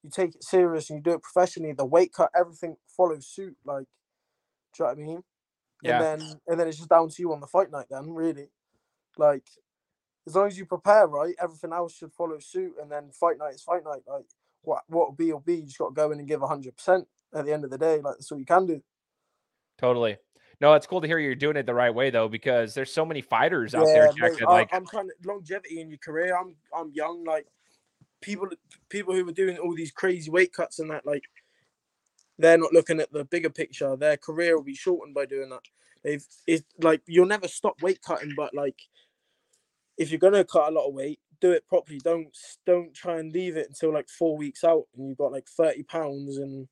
[0.02, 3.56] you take it serious and you do it professionally, the weight cut, everything follows suit.
[3.64, 3.86] Like,
[4.74, 5.24] do you know what I mean?
[5.82, 6.02] Yeah.
[6.02, 7.86] And then and then it's just down to you on the fight night.
[7.90, 8.48] Then really,
[9.18, 9.46] like,
[10.26, 12.74] as long as you prepare right, everything else should follow suit.
[12.80, 14.02] And then fight night is fight night.
[14.06, 14.26] Like,
[14.62, 15.56] what what will be will be.
[15.56, 17.78] You just got to go in and give hundred percent at the end of the
[17.78, 18.00] day.
[18.00, 18.82] Like that's all you can do.
[19.78, 20.16] Totally.
[20.60, 23.04] No, it's cool to hear you're doing it the right way though, because there's so
[23.04, 26.36] many fighters out there, Jack, mate, like I'm trying to longevity in your career.
[26.36, 27.24] I'm I'm young.
[27.24, 27.46] Like
[28.22, 28.48] people
[28.88, 31.24] people who were doing all these crazy weight cuts and that, like
[32.38, 33.96] they're not looking at the bigger picture.
[33.96, 35.62] Their career will be shortened by doing that.
[36.02, 38.80] They've it's like you'll never stop weight cutting, but like
[39.98, 42.00] if you're gonna cut a lot of weight, do it properly.
[42.02, 45.48] Don't don't try and leave it until like four weeks out and you've got like
[45.48, 46.68] 30 pounds and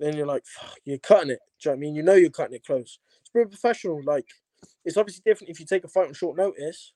[0.00, 1.40] then you're like, Fuck, you're cutting it.
[1.60, 1.94] Do you know what I mean?
[1.94, 2.98] You know you're cutting it close.
[3.20, 4.02] It's very professional.
[4.02, 4.26] Like
[4.84, 6.92] it's obviously different if you take a fight on short notice.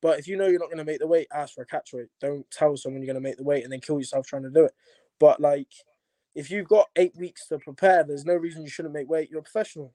[0.00, 1.92] But if you know you're not going to make the weight, ask for a catch
[1.92, 2.06] weight.
[2.20, 4.50] Don't tell someone you're going to make the weight and then kill yourself trying to
[4.50, 4.72] do it.
[5.18, 5.66] But like,
[6.36, 9.28] if you've got eight weeks to prepare, there's no reason you shouldn't make weight.
[9.28, 9.92] You're a professional,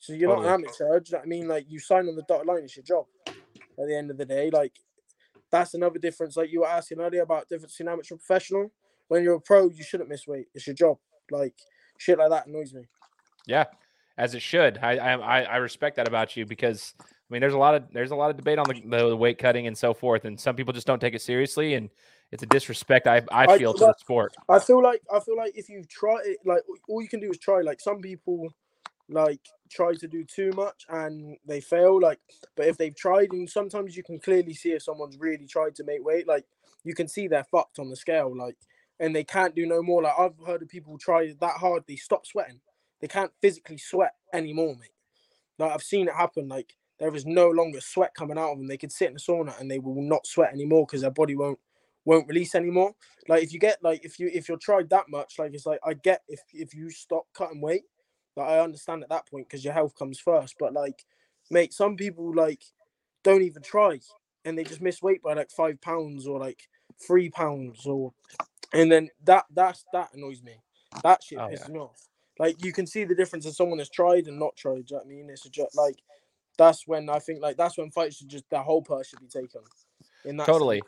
[0.00, 1.00] so you're not an amateur.
[1.00, 1.48] Do you know what I mean?
[1.48, 2.64] Like, you sign on the dotted line.
[2.64, 3.06] It's your job.
[3.26, 4.74] At the end of the day, like
[5.50, 6.36] that's another difference.
[6.36, 8.70] Like you were asking earlier about difference between amateur and professional.
[9.08, 10.48] When you're a pro, you shouldn't miss weight.
[10.54, 10.98] It's your job.
[11.30, 11.54] Like
[11.98, 12.82] shit like that annoys me.
[13.46, 13.66] Yeah,
[14.18, 14.78] as it should.
[14.82, 18.10] I I I respect that about you because I mean, there's a lot of there's
[18.10, 20.72] a lot of debate on the, the weight cutting and so forth, and some people
[20.72, 21.88] just don't take it seriously, and
[22.32, 24.34] it's a disrespect I I I- feel to the sport.
[24.48, 27.30] I feel like I feel like if you try it, like all you can do
[27.30, 27.60] is try.
[27.60, 28.48] Like some people,
[29.08, 29.40] like
[29.70, 32.00] try to do too much and they fail.
[32.00, 32.18] Like,
[32.56, 35.84] but if they've tried, and sometimes you can clearly see if someone's really tried to
[35.84, 36.26] make weight.
[36.26, 36.44] Like,
[36.82, 38.36] you can see they're fucked on the scale.
[38.36, 38.56] Like,
[39.00, 40.02] and they can't do no more.
[40.02, 42.60] Like I've heard of people try that hard, they stop sweating.
[43.00, 44.90] They can't physically sweat anymore, mate.
[45.58, 46.48] Like I've seen it happen.
[46.48, 48.68] Like there is no longer sweat coming out of them.
[48.68, 51.34] They can sit in the sauna and they will not sweat anymore because their body
[51.34, 51.58] won't
[52.04, 52.94] won't release anymore.
[53.26, 55.80] Like if you get like if you if you're tried that much, like it's like
[55.84, 57.84] I get if if you stop cutting weight,
[58.36, 60.56] like I understand at that point because your health comes first.
[60.58, 61.04] But like,
[61.50, 62.62] mate, some people like
[63.24, 64.00] don't even try
[64.44, 66.68] and they just miss weight by like five pounds or like
[67.06, 68.12] three pounds or
[68.72, 70.54] and then that that's that annoys me.
[71.02, 71.56] That shit Oh, yeah.
[71.56, 72.08] pisses me off.
[72.38, 74.86] Like you can see the difference in someone that's tried and not tried.
[74.86, 75.30] Do you know what I mean?
[75.30, 75.96] It's just like
[76.58, 79.26] that's when I think like that's when fights should just the whole purse should be
[79.26, 79.60] taken.
[80.24, 80.82] In that Totally.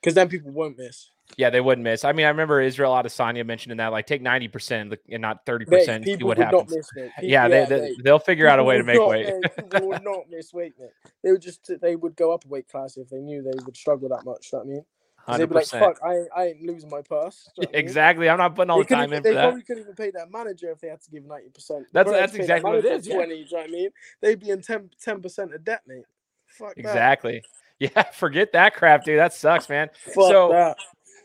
[0.00, 1.10] Because then people won't miss.
[1.36, 2.04] Yeah, they wouldn't miss.
[2.04, 5.64] I mean, I remember Israel Adesanya mentioning that, like, take ninety percent and not thirty
[5.64, 6.04] percent.
[6.04, 6.72] See what happens.
[6.94, 9.32] People- Yeah, they, they, they'll figure out a way to make weight.
[9.56, 10.90] people would not miss weight, mate.
[11.22, 13.76] They would just they would go up a weight class if they knew they would
[13.76, 14.50] struggle that much.
[14.52, 14.84] You know what I mean?
[15.24, 15.66] 'Cause they'd Hundred be like.
[15.66, 17.84] "Fuck, I, I ain't losing my purse." You know what I mean?
[17.86, 18.28] Exactly.
[18.28, 19.42] I'm not putting all They the time in they that.
[19.42, 21.86] probably couldn't even pay their manager if they had to give ninety percent.
[21.92, 23.14] That's- that's exactly what it is, yeah.
[23.14, 23.90] Twenty, do you know what I mean?
[24.20, 26.04] They'd be in 10 percent of debt, mate.
[26.46, 27.42] Fuck Exactly.
[27.78, 29.18] Yeah, forget that crap, dude.
[29.18, 29.90] That sucks, man.
[30.04, 30.76] Fuck So- that.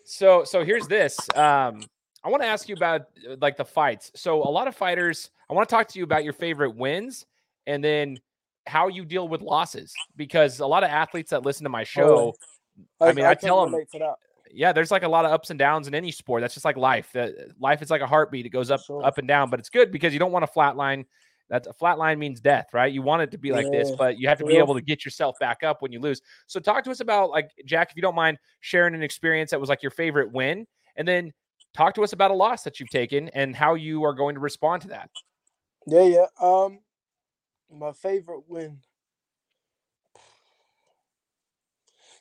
[0.05, 1.17] So so here's this.
[1.35, 1.81] Um,
[2.23, 4.11] I want to ask you about uh, like the fights.
[4.15, 5.29] So a lot of fighters.
[5.49, 7.25] I want to talk to you about your favorite wins,
[7.67, 8.17] and then
[8.65, 9.93] how you deal with losses.
[10.15, 12.33] Because a lot of athletes that listen to my show,
[13.01, 14.15] I mean, I can tell 'em- relate to that.
[14.51, 16.41] yeah, there's like a lot of ups and downs in any sport.
[16.41, 17.11] That's just like life.
[17.13, 18.45] That life is like a heartbeat.
[18.45, 19.03] It goes up Sure.
[19.05, 21.05] up and down, but it's good because you don't want to flatline.
[21.49, 22.91] That's a flatline means death, right?
[22.91, 25.05] You want it to be like this, but you have to be able to get
[25.05, 26.21] yourself back up when you lose.
[26.45, 29.59] So talk to us about like Jack, if you don't mind sharing an experience that
[29.59, 31.31] was like your favorite win, and then
[31.73, 34.41] talk to us about a loss that you've taken and how you are going to
[34.41, 35.09] respond to that.
[35.85, 36.25] Yeah, yeah.
[36.41, 36.79] Um,
[37.71, 38.81] my favorite win.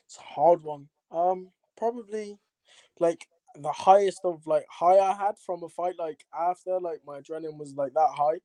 [0.07, 0.89] It's a hard one.
[1.11, 2.39] Um, probably
[2.99, 5.95] like the highest of like high I had from a fight.
[5.99, 8.39] Like after, like my adrenaline was like that high.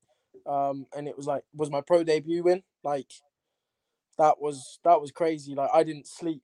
[0.47, 2.63] Um, and it was like was my pro debut win.
[2.85, 3.13] Like
[4.19, 5.55] that was that was crazy.
[5.55, 6.43] Like I didn't sleep.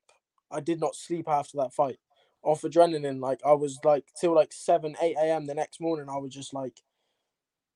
[0.50, 1.98] I did not sleep after that fight.
[2.42, 5.46] Off adrenaline, like I was like till like seven, eight a.m.
[5.46, 6.08] the next morning.
[6.08, 6.80] I was just like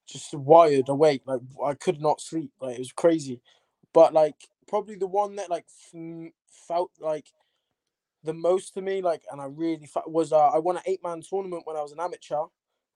[0.06, 1.22] just wired awake.
[1.26, 2.52] Like I could not sleep.
[2.60, 3.40] Like it was crazy.
[3.92, 6.32] But like probably the one that like f-
[6.68, 7.26] felt like
[8.24, 11.22] the most to me, like, and I really was uh, I won an eight man
[11.28, 12.44] tournament when I was an amateur,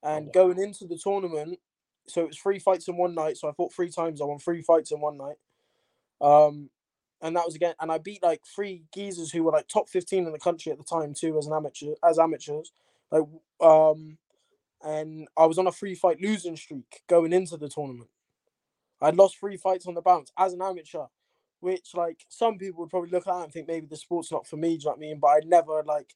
[0.02, 0.32] and wow.
[0.32, 1.58] going into the tournament,
[2.06, 3.36] so it was three fights in one night.
[3.36, 4.20] So I fought three times.
[4.20, 5.36] I won three fights in one night.
[6.20, 6.70] Um,
[7.20, 10.26] and that was again, and I beat like three geezers who were like top fifteen
[10.26, 12.72] in the country at the time too, as an amateur, as amateurs.
[13.10, 13.24] Like,
[13.60, 14.18] um,
[14.82, 18.10] and I was on a three fight losing streak going into the tournament.
[19.00, 21.06] I'd lost three fights on the bounce as an amateur,
[21.66, 24.56] which like some people would probably look at and think maybe the sport's not for
[24.56, 24.68] me.
[24.68, 25.18] Do you know what I mean?
[25.20, 26.14] But I never like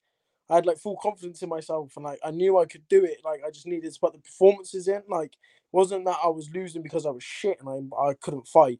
[0.48, 3.18] I had like full confidence in myself and like I knew I could do it.
[3.24, 5.02] Like I just needed to put the performances in.
[5.08, 5.32] Like
[5.72, 8.78] wasn't that I was losing because I was shit and I I couldn't fight.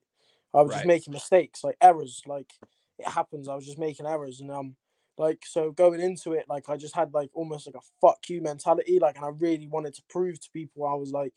[0.55, 0.77] I was right.
[0.77, 2.23] just making mistakes, like errors.
[2.25, 2.53] Like
[3.01, 3.49] it happens.
[3.49, 4.77] I was just making errors and um
[5.19, 8.43] like so going into it, like I just had like almost like a fuck you
[8.43, 9.01] mentality.
[9.01, 11.33] Like and I really wanted to prove to people I was like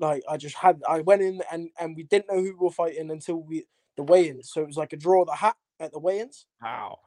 [0.00, 2.72] like I just had I went in and and we didn't know who we were
[2.72, 4.50] fighting until we the weigh-ins.
[4.52, 6.46] So it was like a draw the hat at the weigh-ins.
[6.62, 6.98] Wow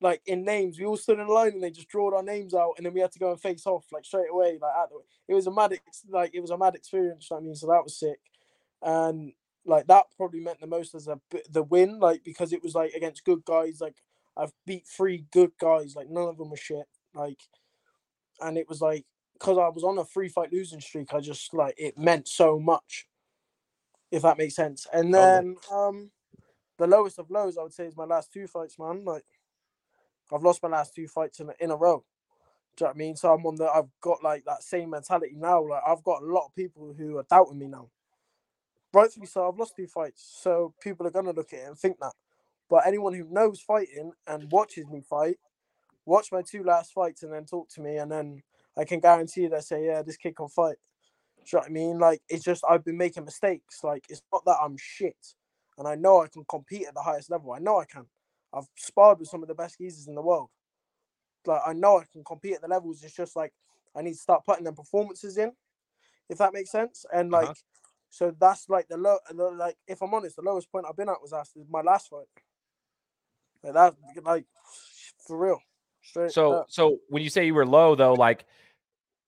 [0.00, 0.78] like in names.
[0.78, 2.92] We all stood in a line and they just drawed our names out, and then
[2.94, 4.58] we had to go and face off like straight away.
[4.60, 7.28] Like at the, it was a mad ex- like it was a mad experience.
[7.32, 8.20] I mean, so that was sick,
[8.82, 9.32] and
[9.64, 12.92] like that probably meant the most as a the win, like because it was like
[12.92, 13.80] against good guys.
[13.80, 13.96] Like
[14.36, 16.86] I've beat three good guys, like none of them were shit.
[17.14, 17.40] Like,
[18.40, 21.52] and it was like because I was on a free fight losing streak, I just
[21.54, 23.06] like it meant so much.
[24.10, 24.86] If that makes sense.
[24.92, 26.10] And then um
[26.78, 29.04] the lowest of lows I would say is my last two fights, man.
[29.04, 29.24] Like
[30.32, 32.04] I've lost my last two fights in a, in a row.
[32.76, 33.16] Do you know what I mean?
[33.16, 35.66] So I'm on the I've got like that same mentality now.
[35.68, 37.88] Like I've got a lot of people who are doubting me now.
[38.92, 40.38] Rightfully so, I've lost two fights.
[40.42, 42.12] So people are gonna look at it and think that.
[42.70, 45.38] But anyone who knows fighting and watches me fight,
[46.06, 48.42] watch my two last fights and then talk to me and then
[48.76, 50.76] I can guarantee they say, Yeah, this kid can fight.
[51.44, 51.98] Do you know what I mean?
[51.98, 53.84] Like it's just I've been making mistakes.
[53.84, 55.16] Like it's not that I'm shit.
[55.78, 57.52] And I know I can compete at the highest level.
[57.52, 58.04] I know I can.
[58.52, 60.48] I've sparred with some of the best geezers in the world.
[61.46, 63.02] Like I know I can compete at the levels.
[63.02, 63.52] It's just like
[63.96, 65.52] I need to start putting them performances in,
[66.28, 67.06] if that makes sense.
[67.12, 67.54] And like, uh-huh.
[68.10, 69.18] so that's like the low.
[69.56, 72.26] Like if I'm honest, the lowest point I've been at was after my last fight.
[73.62, 74.44] Like that, like
[75.26, 75.60] for real.
[76.02, 76.66] Straight so up.
[76.68, 78.44] so when you say you were low though, like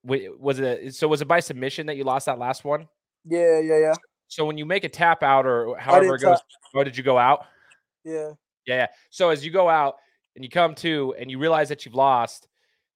[0.03, 2.89] was it so was it by submission that you lost that last one?
[3.25, 3.95] Yeah, yeah, yeah.
[4.31, 6.45] So when you make a tap out or however it goes, tap.
[6.73, 7.47] or did you go out?
[8.05, 8.31] Yeah.
[8.65, 8.87] Yeah, yeah.
[9.11, 9.97] So as you go out
[10.37, 12.47] and you come to and you realize that you've lost,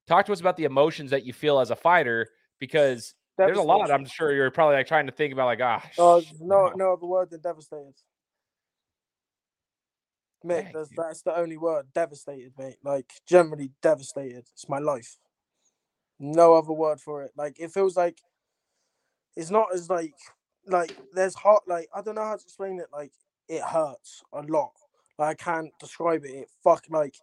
[0.07, 2.29] talk to us about the emotions that you feel as a fighter
[2.61, 3.91] because there's a lot.
[3.91, 5.85] I'm sure you're probably like trying to think about like, ah.
[5.99, 7.95] Oh, no, no other word than devastated.
[10.45, 11.87] Mate, that's, that's the only word.
[11.95, 12.77] Devastated, mate.
[12.85, 14.45] Like generally devastated.
[14.53, 15.17] It's my life.
[16.21, 17.33] No other word for it.
[17.37, 18.21] Like it feels like
[19.37, 20.15] it's not as like
[20.67, 22.87] like there's heart like I don't know how to explain it.
[22.93, 23.13] Like
[23.49, 24.73] it hurts a lot.
[25.19, 26.31] Like, I can't describe it.
[26.35, 27.15] It fuck like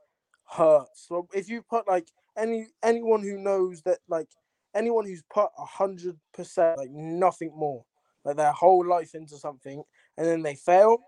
[0.45, 1.05] hurts.
[1.07, 4.29] So if you put like any anyone who knows that like
[4.75, 7.83] anyone who's put a hundred percent like nothing more
[8.23, 9.83] like their whole life into something
[10.17, 10.99] and then they fail,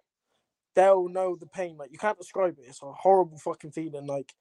[0.75, 1.77] they'll know the pain.
[1.77, 2.65] Like you can't describe it.
[2.67, 4.07] It's a horrible fucking feeling.
[4.07, 4.33] Like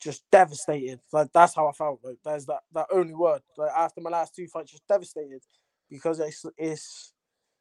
[0.00, 1.00] just devastated.
[1.12, 2.00] Like that's how I felt.
[2.02, 3.42] Like there's that that only word.
[3.56, 5.42] Like after my last two fights, just devastated
[5.90, 7.12] because it's it's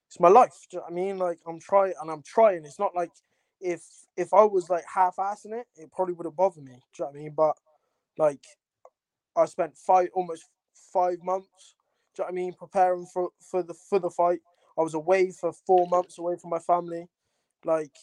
[0.08, 0.56] it's my life.
[0.72, 1.18] You know I mean?
[1.18, 2.66] Like I'm trying and I'm trying.
[2.66, 3.12] It's not like
[3.62, 3.84] if
[4.18, 6.74] if I was like half assing it, it probably would have bothered me.
[6.74, 7.34] Do you know what I mean?
[7.36, 7.58] But
[8.18, 8.44] like
[9.36, 10.46] I spent five almost
[10.94, 11.76] five months,
[12.16, 14.40] do you know what I mean, preparing for for the for the fight.
[14.78, 17.08] I was away for four months away from my family,
[17.64, 17.96] like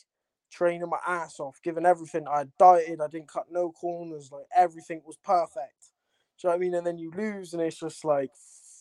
[0.51, 2.27] training my ass off, giving everything.
[2.29, 5.93] I dieted, I didn't cut no corners, like everything was perfect.
[6.41, 6.75] Do you know what I mean?
[6.75, 8.31] And then you lose, and it's just like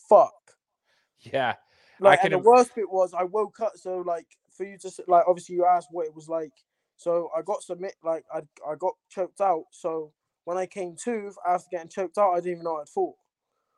[0.10, 0.34] fuck.
[1.22, 1.56] Yeah.
[2.00, 3.74] Like, and the worst bit was I woke up.
[3.76, 6.54] So like for you to like, obviously you asked what it was like.
[6.98, 9.66] So I got submit like I I got choked out.
[9.72, 10.12] So
[10.46, 13.16] when I came to after getting choked out, I didn't even know I'd fought.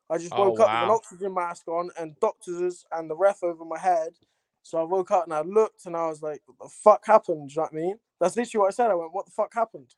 [0.10, 0.82] I just woke oh, up wow.
[0.82, 4.14] with an oxygen mask on and doctors and the ref over my head.
[4.62, 7.50] So I woke up and I looked and I was like, "What the fuck happened?"
[7.50, 8.00] Do you know what I mean?
[8.20, 8.92] That's literally what I said.
[8.92, 9.96] I went, "What the fuck happened?"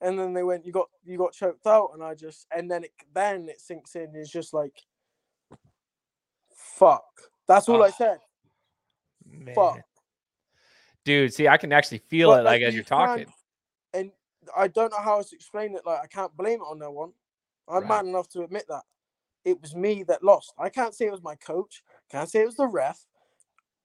[0.00, 2.84] And then they went, "You got you got choked out," and I just and then
[2.84, 4.12] it then it sinks in.
[4.14, 4.80] It's just like,
[6.62, 7.04] "Fuck."
[7.48, 8.18] That's all oh, I said.
[9.24, 9.54] Man.
[9.54, 9.80] Fuck
[11.04, 11.34] dude.
[11.34, 13.26] See, I can actually feel but, it like, as you are talking.
[13.94, 14.10] And
[14.56, 15.82] I don't know how else to explain it.
[15.84, 17.12] Like I can't blame it on no one.
[17.68, 18.04] I'm right.
[18.04, 18.82] man enough to admit that
[19.44, 20.52] it was me that lost.
[20.58, 21.82] I can't say it was my coach.
[22.10, 23.04] Can't say it was the ref.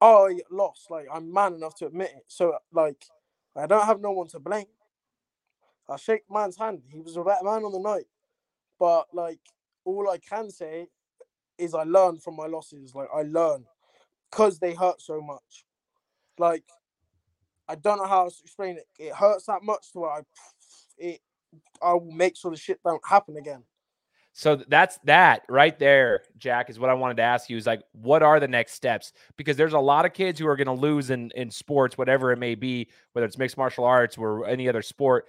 [0.01, 0.89] I lost.
[0.89, 2.23] Like I'm man enough to admit it.
[2.27, 3.05] So like
[3.55, 4.65] I don't have no one to blame.
[5.89, 6.81] I shake man's hand.
[6.91, 8.07] He was a better man on the night.
[8.79, 9.39] But like
[9.85, 10.87] all I can say
[11.57, 12.93] is I learned from my losses.
[12.93, 13.65] Like I learned
[14.31, 15.65] because they hurt so much.
[16.37, 16.63] Like
[17.67, 18.87] I don't know how else to explain it.
[18.99, 20.21] It hurts that much to where I
[20.97, 21.19] it
[21.81, 23.63] I will make sure the shit don't happen again.
[24.33, 27.81] So that's that right there, Jack, is what I wanted to ask you is like,
[27.93, 29.11] what are the next steps?
[29.35, 32.31] Because there's a lot of kids who are going to lose in, in sports, whatever
[32.31, 35.25] it may be, whether it's mixed martial arts or any other sport.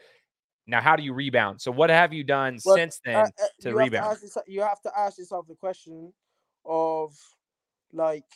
[0.69, 1.62] Now, how do you rebound?
[1.62, 4.05] So, what have you done Well, since then Uh, uh, to you rebound?
[4.05, 6.12] Have to yourself, you have to ask yourself the question
[6.66, 7.16] of
[7.93, 8.27] like,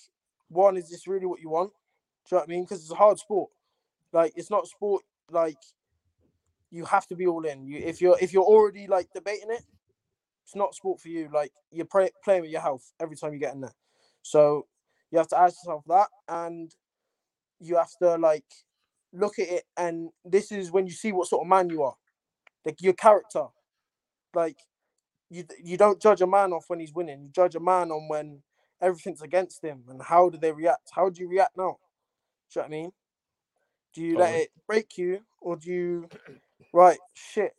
[0.49, 1.71] one, is this really what you want?
[1.71, 2.65] Do you know what I mean?
[2.65, 3.51] Because it's a hard sport.
[4.13, 5.59] Like, it's not sport like
[6.71, 7.67] you have to be all in.
[7.67, 9.63] You if you're if you're already like debating it,
[10.43, 11.29] it's not sport for you.
[11.33, 13.75] Like you're playing with your health every time you get in there.
[14.23, 14.67] So
[15.11, 16.75] you have to ask yourself that, and
[17.61, 18.47] you have to like
[19.13, 19.65] look at it.
[19.77, 21.95] And this is when you see what sort of man you are,
[22.65, 23.47] like your character.
[24.35, 24.59] Like
[25.31, 27.23] you you don't judge a man off when he's winning.
[27.23, 28.43] You judge a man on when
[28.81, 30.91] everything's against him and how do they react?
[30.95, 31.79] How do you react now?
[32.53, 32.93] Do you know what I mean?
[33.95, 36.09] Do you let it break you or do you
[36.73, 37.55] right shit?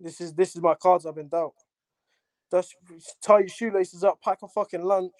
[0.00, 1.54] This is this is my cards I've been dealt.
[2.50, 2.76] Just
[3.22, 5.12] tie your shoelaces up, pack a fucking lunch,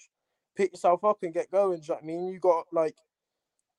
[0.56, 1.80] pick yourself up and get going.
[1.80, 2.28] Do you know what I mean?
[2.28, 2.96] You got like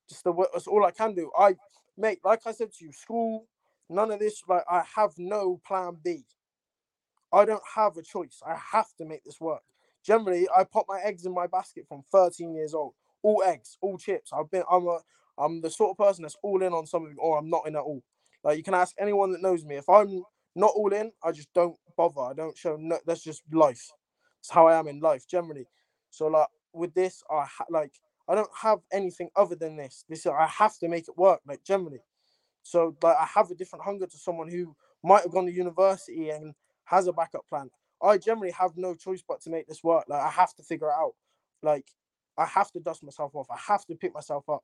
[0.10, 1.32] just the that's all I can do.
[1.38, 1.56] I
[1.98, 3.46] mate, like I said to you, school,
[3.90, 6.26] none of this, like I have no plan B.
[7.32, 8.42] I don't have a choice.
[8.46, 9.62] I have to make this work.
[10.06, 12.94] Generally, I pop my eggs in my basket from 13 years old.
[13.24, 14.32] All eggs, all chips.
[14.34, 15.00] I've been I'm a
[15.38, 17.82] I'm the sort of person that's all in on something or I'm not in at
[17.82, 18.04] all.
[18.44, 19.76] Like you can ask anyone that knows me.
[19.76, 20.24] If I'm
[20.56, 22.22] not all in, I just don't bother.
[22.22, 23.92] I don't show no that's just life.
[24.40, 25.68] It's how I am in life generally.
[26.10, 27.92] So like with this, I ha- like
[28.30, 30.06] I don't have anything other than this.
[30.08, 32.00] This I have to make it work, like generally.
[32.68, 36.30] So like I have a different hunger to someone who might have gone to university
[36.30, 36.54] and
[36.86, 37.70] has a backup plan.
[38.04, 40.06] I generally have no choice but to make this work.
[40.10, 41.14] Like I have to figure it out.
[41.64, 41.86] Like
[42.38, 43.48] I have to dust myself off.
[43.50, 44.64] I have to pick myself up.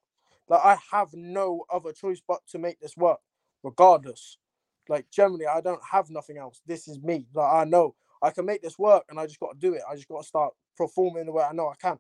[0.49, 3.20] Like I have no other choice but to make this work,
[3.64, 4.38] regardless.
[4.89, 6.62] Like generally, I don't have nothing else.
[6.68, 7.26] This is me.
[7.34, 9.82] Like I know I can make this work, and I just got to do it.
[9.89, 11.97] I just got to start performing the way I know I can,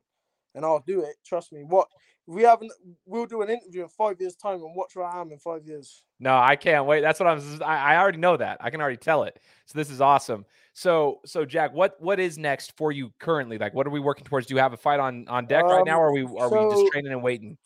[0.55, 1.15] and I'll do it.
[1.25, 1.63] Trust me.
[1.63, 1.87] What
[2.25, 2.71] we haven't,
[3.05, 5.65] we'll do an interview in five years' time and watch where I am in five
[5.65, 6.03] years.
[6.19, 7.01] No, I can't wait.
[7.01, 7.61] That's what I'm.
[7.61, 8.57] I, I already know that.
[8.61, 9.39] I can already tell it.
[9.65, 10.45] So this is awesome.
[10.73, 13.57] So so Jack, what what is next for you currently?
[13.57, 14.47] Like, what are we working towards?
[14.47, 16.49] Do you have a fight on on deck right now, Um, or are we are
[16.49, 17.57] we just training and waiting?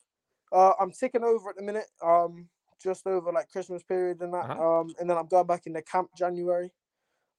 [0.51, 1.85] Uh, I'm ticking over at the minute.
[2.03, 2.47] Um,
[2.81, 4.49] just over like Christmas period and that.
[4.49, 4.79] Uh-huh.
[4.79, 6.71] Um, and then I'm going back in the camp January.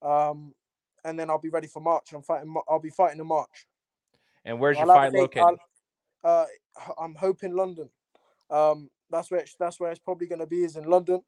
[0.02, 0.52] Um,
[1.04, 2.12] and then I'll be ready for March.
[2.12, 2.54] I'm fighting.
[2.68, 3.66] I'll be fighting in March.
[4.48, 5.42] And where's your fight located?
[5.44, 5.58] I'll-
[6.24, 6.46] uh,
[7.00, 7.90] I'm hoping London.
[8.50, 11.22] Um, that's where it's, that's where it's probably going to be is in London.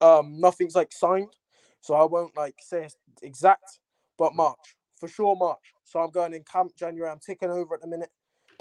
[0.00, 1.34] Um, nothing's like signed,
[1.80, 2.88] so I won't like say
[3.22, 3.80] exact,
[4.16, 5.74] but March for sure March.
[5.84, 7.10] So I'm going in camp January.
[7.10, 8.10] I'm ticking over at the minute,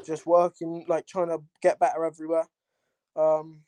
[0.06, 2.46] just working like trying to get better everywhere.
[3.16, 3.62] Um,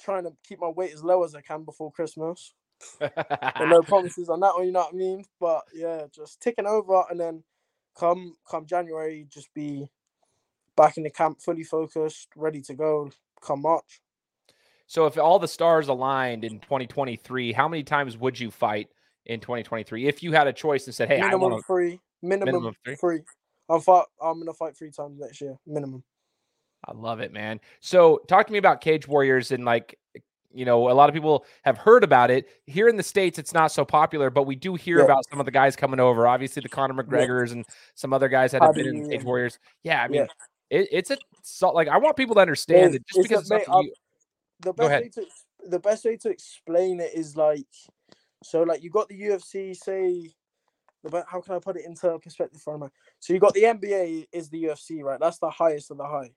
[0.00, 2.54] trying to keep my weight as low as I can before Christmas.
[3.00, 5.24] No promises on that one, you know what I mean?
[5.40, 7.44] But yeah, just ticking over and then
[7.98, 9.86] come come January, just be
[10.76, 14.00] back in the camp, fully focused, ready to go come March.
[14.86, 18.88] so if all the stars aligned in 2023, how many times would you fight
[19.26, 21.66] in 2023 if you had a choice and said, "Hey, I minimum want to"?
[21.66, 22.00] three.
[22.22, 22.96] Minimum, minimum three?
[22.96, 23.20] three.
[23.68, 25.56] I'm fight I'm gonna fight three times next year.
[25.66, 26.04] Minimum.
[26.86, 27.60] I love it, man.
[27.80, 29.98] So talk to me about Cage Warriors and like
[30.54, 32.46] you know, a lot of people have heard about it.
[32.66, 35.04] Here in the States, it's not so popular, but we do hear Yeah.
[35.04, 36.26] about some of the guys coming over.
[36.26, 39.58] Obviously, the Conor McGregors and some other guys that have been in Paddy Cage Warriors.
[39.82, 40.20] Yeah, I mean,
[40.70, 40.78] Yeah.
[40.80, 43.40] it, it's a so, like I want people to understand It's- that just it's because
[43.42, 43.94] it's mate, something I've- you,
[44.60, 45.26] the best way to
[45.68, 47.66] the best way to explain it is like
[48.42, 50.30] so like you got the UFC say
[51.10, 52.86] be- how can I put it into perspective for me?
[53.18, 55.18] So you got the NBA is the UFC, right?
[55.20, 56.30] That's the highest of the high.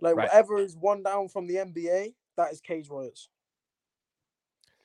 [0.00, 0.28] Like Right.
[0.28, 3.28] whatever is one down from the NBA, that is Cage Warriors.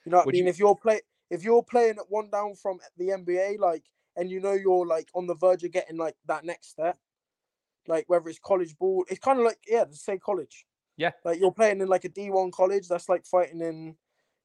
[0.06, 0.44] You know what Would I mean?
[0.46, 3.86] you- If you're play if you're playing at one down from the NBA, like
[4.18, 6.98] and you know you're like on the verge of getting like that next step,
[7.88, 10.66] like whether it's college ball, it's kind of like yeah, just say college.
[10.98, 11.12] Yeah.
[11.24, 13.96] Like you're playing in like a D1 college, that's like fighting in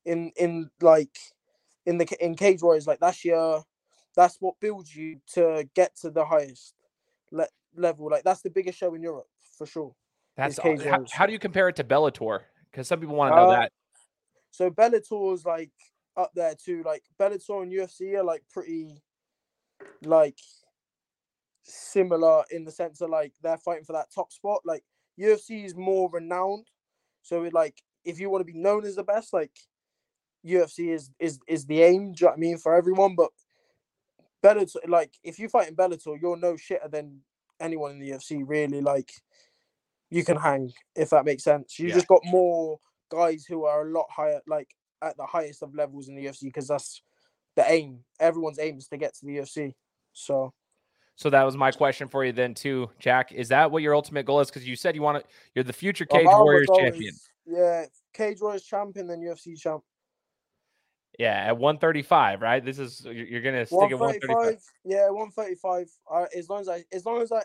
[0.04, 1.18] in in like
[1.86, 3.64] in the in Cage Warriors, like that's your
[4.14, 6.74] that's what builds you to get to the highest
[7.32, 8.08] le- level.
[8.10, 9.26] Like that's the biggest show in Europe
[9.58, 9.94] for sure.
[10.36, 12.40] that's how, how do you compare it to Bellator?
[12.70, 13.72] Because some people want to know Uh, that.
[14.56, 15.70] So Bellator's like
[16.16, 16.82] up there too.
[16.82, 19.02] Like Bellator and UFC are like pretty
[20.02, 20.38] like
[21.62, 24.62] similar in the sense of like they're fighting for that top spot.
[24.64, 24.82] Like
[25.20, 26.68] UFC is more renowned.
[27.20, 29.52] So it like if you want to be known as the best, like
[30.42, 33.14] UFC is is is the aim, do you know what I mean, for everyone.
[33.14, 33.32] But
[34.42, 37.20] Bellator like if you fight in Bellator, you're no shitter than
[37.60, 38.80] anyone in the UFC, really.
[38.80, 39.10] Like
[40.08, 41.78] you can hang, if that makes sense.
[41.78, 41.94] You Yeah.
[41.96, 42.80] just got more
[43.10, 44.68] guys who are a lot higher, like
[45.02, 47.02] at the highest of levels in the UFC, because that's
[47.54, 48.00] the aim.
[48.20, 49.74] Everyone's aim is to get to the UFC.
[50.12, 50.52] So
[51.16, 53.32] So that was my question for you then too, Jack.
[53.32, 54.48] Is that what your ultimate goal is?
[54.48, 57.14] Because you said you want to, you're the future Cage Warriors champion.
[57.14, 59.82] is- yeah, Cage Warriors champion, then UFC champ.
[61.18, 62.62] Yeah, at 135, right?
[62.62, 64.60] This is you're gonna stick at 135.
[64.84, 65.88] Yeah, 135.
[66.10, 67.42] Uh, as long as I, as long as I,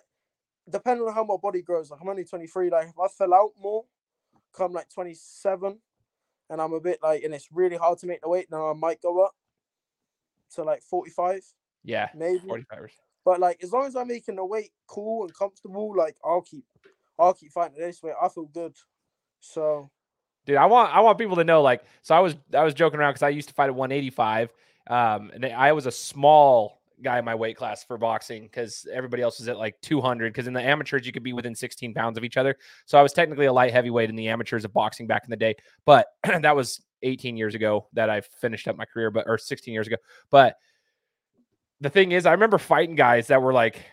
[0.70, 2.70] depending on how my body grows, like I'm only 23.
[2.70, 3.86] Like if I fell out more,
[4.54, 5.80] come like 27,
[6.50, 8.74] and I'm a bit like, and it's really hard to make the weight, then I
[8.74, 9.34] might go up
[10.56, 11.42] to like 45.
[11.84, 12.92] Yeah, maybe 45.
[13.24, 16.66] But like as long as I'm making the weight cool and comfortable, like I'll keep,
[17.20, 18.14] I'll keep fighting this way.
[18.20, 18.76] I feel good.
[19.40, 19.90] So
[20.46, 20.58] dude.
[20.58, 23.12] I want I want people to know like so I was I was joking around
[23.12, 24.50] because I used to fight at 185,
[24.88, 29.22] um, and I was a small guy in my weight class for boxing because everybody
[29.22, 32.18] else was at like 200 because in the amateurs you could be within 16 pounds
[32.18, 35.08] of each other so i was technically a light heavyweight in the amateurs of boxing
[35.08, 36.08] back in the day but
[36.42, 39.88] that was 18 years ago that i finished up my career but or 16 years
[39.88, 39.98] ago
[40.30, 40.56] but
[41.80, 43.84] the thing is i remember fighting guys that were like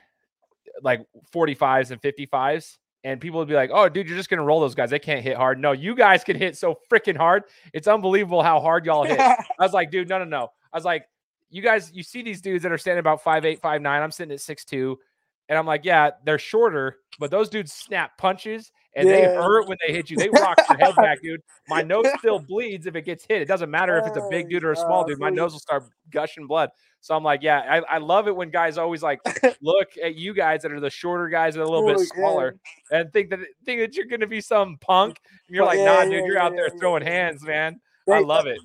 [0.82, 1.04] like
[1.34, 4.74] 45s and 55s and people would be like, "Oh, dude, you're just gonna roll those
[4.74, 4.90] guys.
[4.90, 7.44] They can't hit hard." No, you guys can hit so freaking hard.
[7.72, 9.18] It's unbelievable how hard y'all hit.
[9.20, 10.48] I was like, dude, no, no, no.
[10.72, 11.06] I was like,
[11.50, 14.02] you guys, you see these dudes that are standing about five eight, five nine.
[14.02, 14.98] I'm sitting at six two,
[15.48, 19.14] and I'm like, yeah, they're shorter, but those dudes snap punches and yeah.
[19.14, 20.16] they hurt when they hit you.
[20.16, 21.40] They rock your head back, dude.
[21.68, 23.40] My nose still bleeds if it gets hit.
[23.40, 25.18] It doesn't matter if it's a big dude or a small dude.
[25.18, 26.70] My nose will start gushing blood.
[27.00, 29.20] So I'm like, yeah, I, I love it when guys always like
[29.62, 32.56] look at you guys that are the shorter guys and a little bit smaller
[32.90, 35.20] and think that think that you're gonna be some punk.
[35.46, 37.80] And you're like, nah, dude, you're out there throwing hands, man.
[38.10, 38.58] I love it.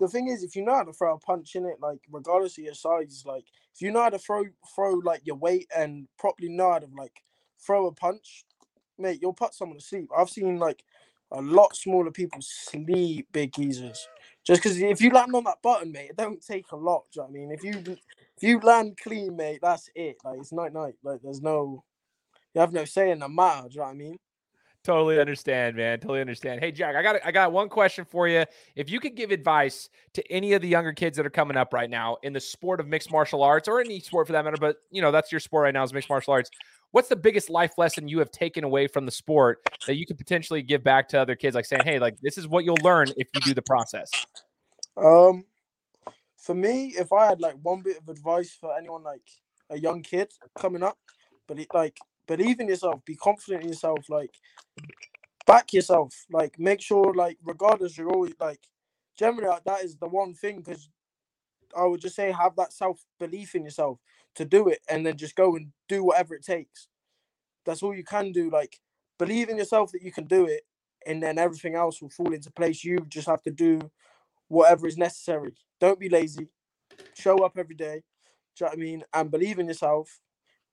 [0.00, 2.58] The, thing is, if you know how to throw a punch in it, like regardless
[2.58, 3.44] of your size, like
[3.74, 4.44] if you know how to throw
[4.74, 7.22] throw like your weight and properly know how to like
[7.64, 8.44] throw a punch,
[8.98, 10.10] mate, you'll put someone to sleep.
[10.16, 10.84] I've seen like
[11.32, 14.08] a lot smaller people sleep big geezers.
[14.46, 17.04] Just because if you land on that button, mate, it don't take a lot.
[17.12, 17.52] Do you know what I mean?
[17.52, 17.96] If you
[18.36, 20.16] if you land clean, mate, that's it.
[20.24, 20.94] Like it's night night.
[21.02, 21.84] Like there's no
[22.54, 23.68] you have no say in the matter.
[23.68, 24.18] Do you know what I mean?
[24.84, 26.00] Totally understand, man.
[26.00, 26.60] Totally understand.
[26.60, 28.44] Hey, Jack, I got I got one question for you.
[28.76, 31.74] If you could give advice to any of the younger kids that are coming up
[31.74, 34.56] right now in the sport of mixed martial arts or any sport for that matter,
[34.58, 36.50] but you know that's your sport right now is mixed martial arts.
[36.92, 40.16] What's the biggest life lesson you have taken away from the sport that you could
[40.16, 43.08] potentially give back to other kids, like saying, "Hey, like this is what you'll learn
[43.16, 44.10] if you do the process."
[44.96, 45.44] Um,
[46.36, 49.28] for me, if I had like one bit of advice for anyone like
[49.70, 50.96] a young kid coming up,
[51.46, 51.98] but it like
[52.28, 54.30] believe in yourself, be confident in yourself, like
[55.46, 58.60] back yourself, like make sure like regardless you're always like
[59.18, 60.88] generally like, that is the one thing because
[61.76, 63.98] I would just say have that self belief in yourself
[64.36, 66.88] to do it and then just go and do whatever it takes.
[67.64, 68.50] That's all you can do.
[68.50, 68.78] Like
[69.18, 70.62] believe in yourself that you can do it
[71.06, 72.84] and then everything else will fall into place.
[72.84, 73.80] You just have to do
[74.48, 75.54] whatever is necessary.
[75.80, 76.48] Don't be lazy.
[77.14, 78.02] Show up every day.
[78.56, 79.04] Do you know what I mean?
[79.14, 80.20] And believe in yourself.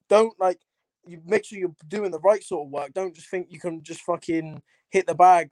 [0.10, 0.60] Don't like
[1.08, 2.93] you make sure you're doing the right sort of work.
[2.93, 5.49] Don't just think you can just fucking hit the bag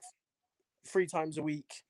[0.87, 1.83] three times a week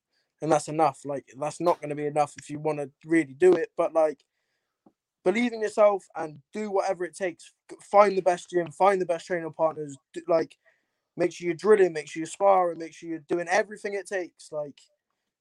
[0.44, 1.00] and that's enough.
[1.06, 3.70] Like that's not going to be enough if you want to really do it.
[3.78, 4.20] But like,
[5.24, 7.54] believe in yourself and do whatever it takes.
[7.82, 9.98] Find the best gym, find the best training partners.
[10.14, 10.58] Do, like,
[11.16, 14.52] make sure you're drilling, make sure you're sparring, make sure you're doing everything it takes.
[14.52, 14.80] Like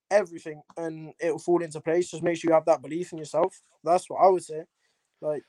[0.08, 2.12] everything, and it'll fall into place.
[2.12, 3.60] Just make sure you have that belief in yourself.
[3.82, 4.62] That's what I would say.
[5.20, 5.44] Like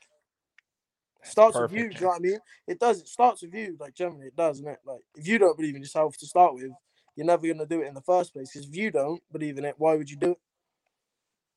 [1.26, 1.72] starts Perfect.
[1.72, 1.88] with you.
[1.90, 2.38] Do you know what I mean?
[2.66, 3.00] It does.
[3.00, 3.76] It starts with you.
[3.78, 4.78] Like generally, it does, not it?
[4.84, 6.70] Like if you don't believe in yourself to start with,
[7.16, 8.50] you're never gonna do it in the first place.
[8.52, 10.38] Because if you don't believe in it, why would you do it?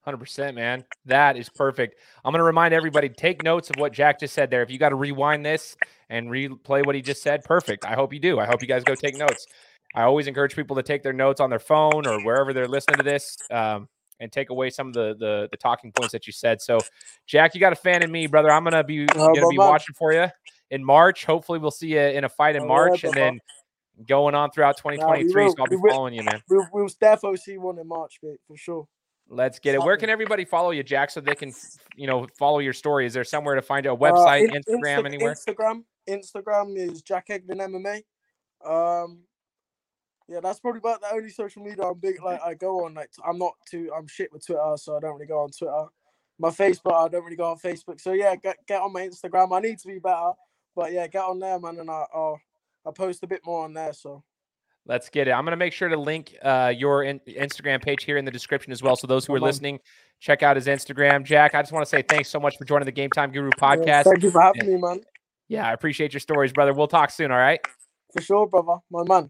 [0.02, 0.86] Hundred percent, man.
[1.06, 2.00] That is perfect.
[2.24, 4.62] I'm gonna remind everybody take notes of what Jack just said there.
[4.62, 5.76] If you got to rewind this
[6.10, 7.86] and replay what he just said, perfect.
[7.86, 8.40] I hope you do.
[8.40, 9.46] I hope you guys go take notes.
[9.96, 12.98] I always encourage people to take their notes on their phone or wherever they're listening
[12.98, 13.38] to this.
[13.52, 13.90] Um,
[14.20, 16.62] and take away some of the, the, the talking points that you said.
[16.62, 16.80] So,
[17.26, 18.52] Jack, you got a fan in me, brother.
[18.52, 20.28] I'm gonna be gonna be watching for you
[20.70, 21.26] in March.
[21.26, 23.40] Hopefully, we'll see you in a fight in March, and then
[24.08, 25.44] going on throughout 2023.
[25.44, 26.42] Nah, so I'll be we following you, man.
[26.50, 28.88] We'll, we'll definitely see one in March, mate, for sure.
[29.30, 29.82] Let's get it.
[29.82, 31.54] Where can everybody follow you, Jack, so they can,
[31.96, 33.06] you know, follow your story?
[33.06, 33.92] Is there somewhere to find you?
[33.92, 35.34] A website, uh, in, Instagram, Insta- anywhere?
[35.34, 35.84] Instagram.
[36.10, 38.04] Instagram is Jack Eglin MMA.
[38.66, 39.20] Um,
[40.28, 42.22] yeah, that's probably about the only social media I'm big.
[42.22, 42.94] Like I go on.
[42.94, 43.92] Like I'm not too.
[43.98, 45.86] I'm shit with Twitter, so I don't really go on Twitter.
[46.40, 48.02] My Facebook, I don't really go on Facebook.
[48.02, 49.56] So yeah, get get on my Instagram.
[49.56, 50.32] I need to be better,
[50.76, 52.40] but yeah, get on there, man, and I I'll,
[52.86, 53.94] I'll post a bit more on there.
[53.94, 54.24] So.
[54.90, 55.32] Let's get it.
[55.32, 58.32] I'm going to make sure to link uh, your in- Instagram page here in the
[58.32, 58.96] description as well.
[58.96, 59.80] So those who are listening,
[60.22, 61.26] check out his Instagram.
[61.26, 63.50] Jack, I just want to say thanks so much for joining the Game Time Guru
[63.50, 63.86] podcast.
[63.86, 65.02] Yeah, thank you for having and, me, man.
[65.50, 66.74] Yeah, I appreciate your stories, brother.
[66.74, 67.32] We'll talk soon.
[67.32, 67.60] All right.
[68.14, 68.78] For sure, brother.
[68.90, 69.30] My man.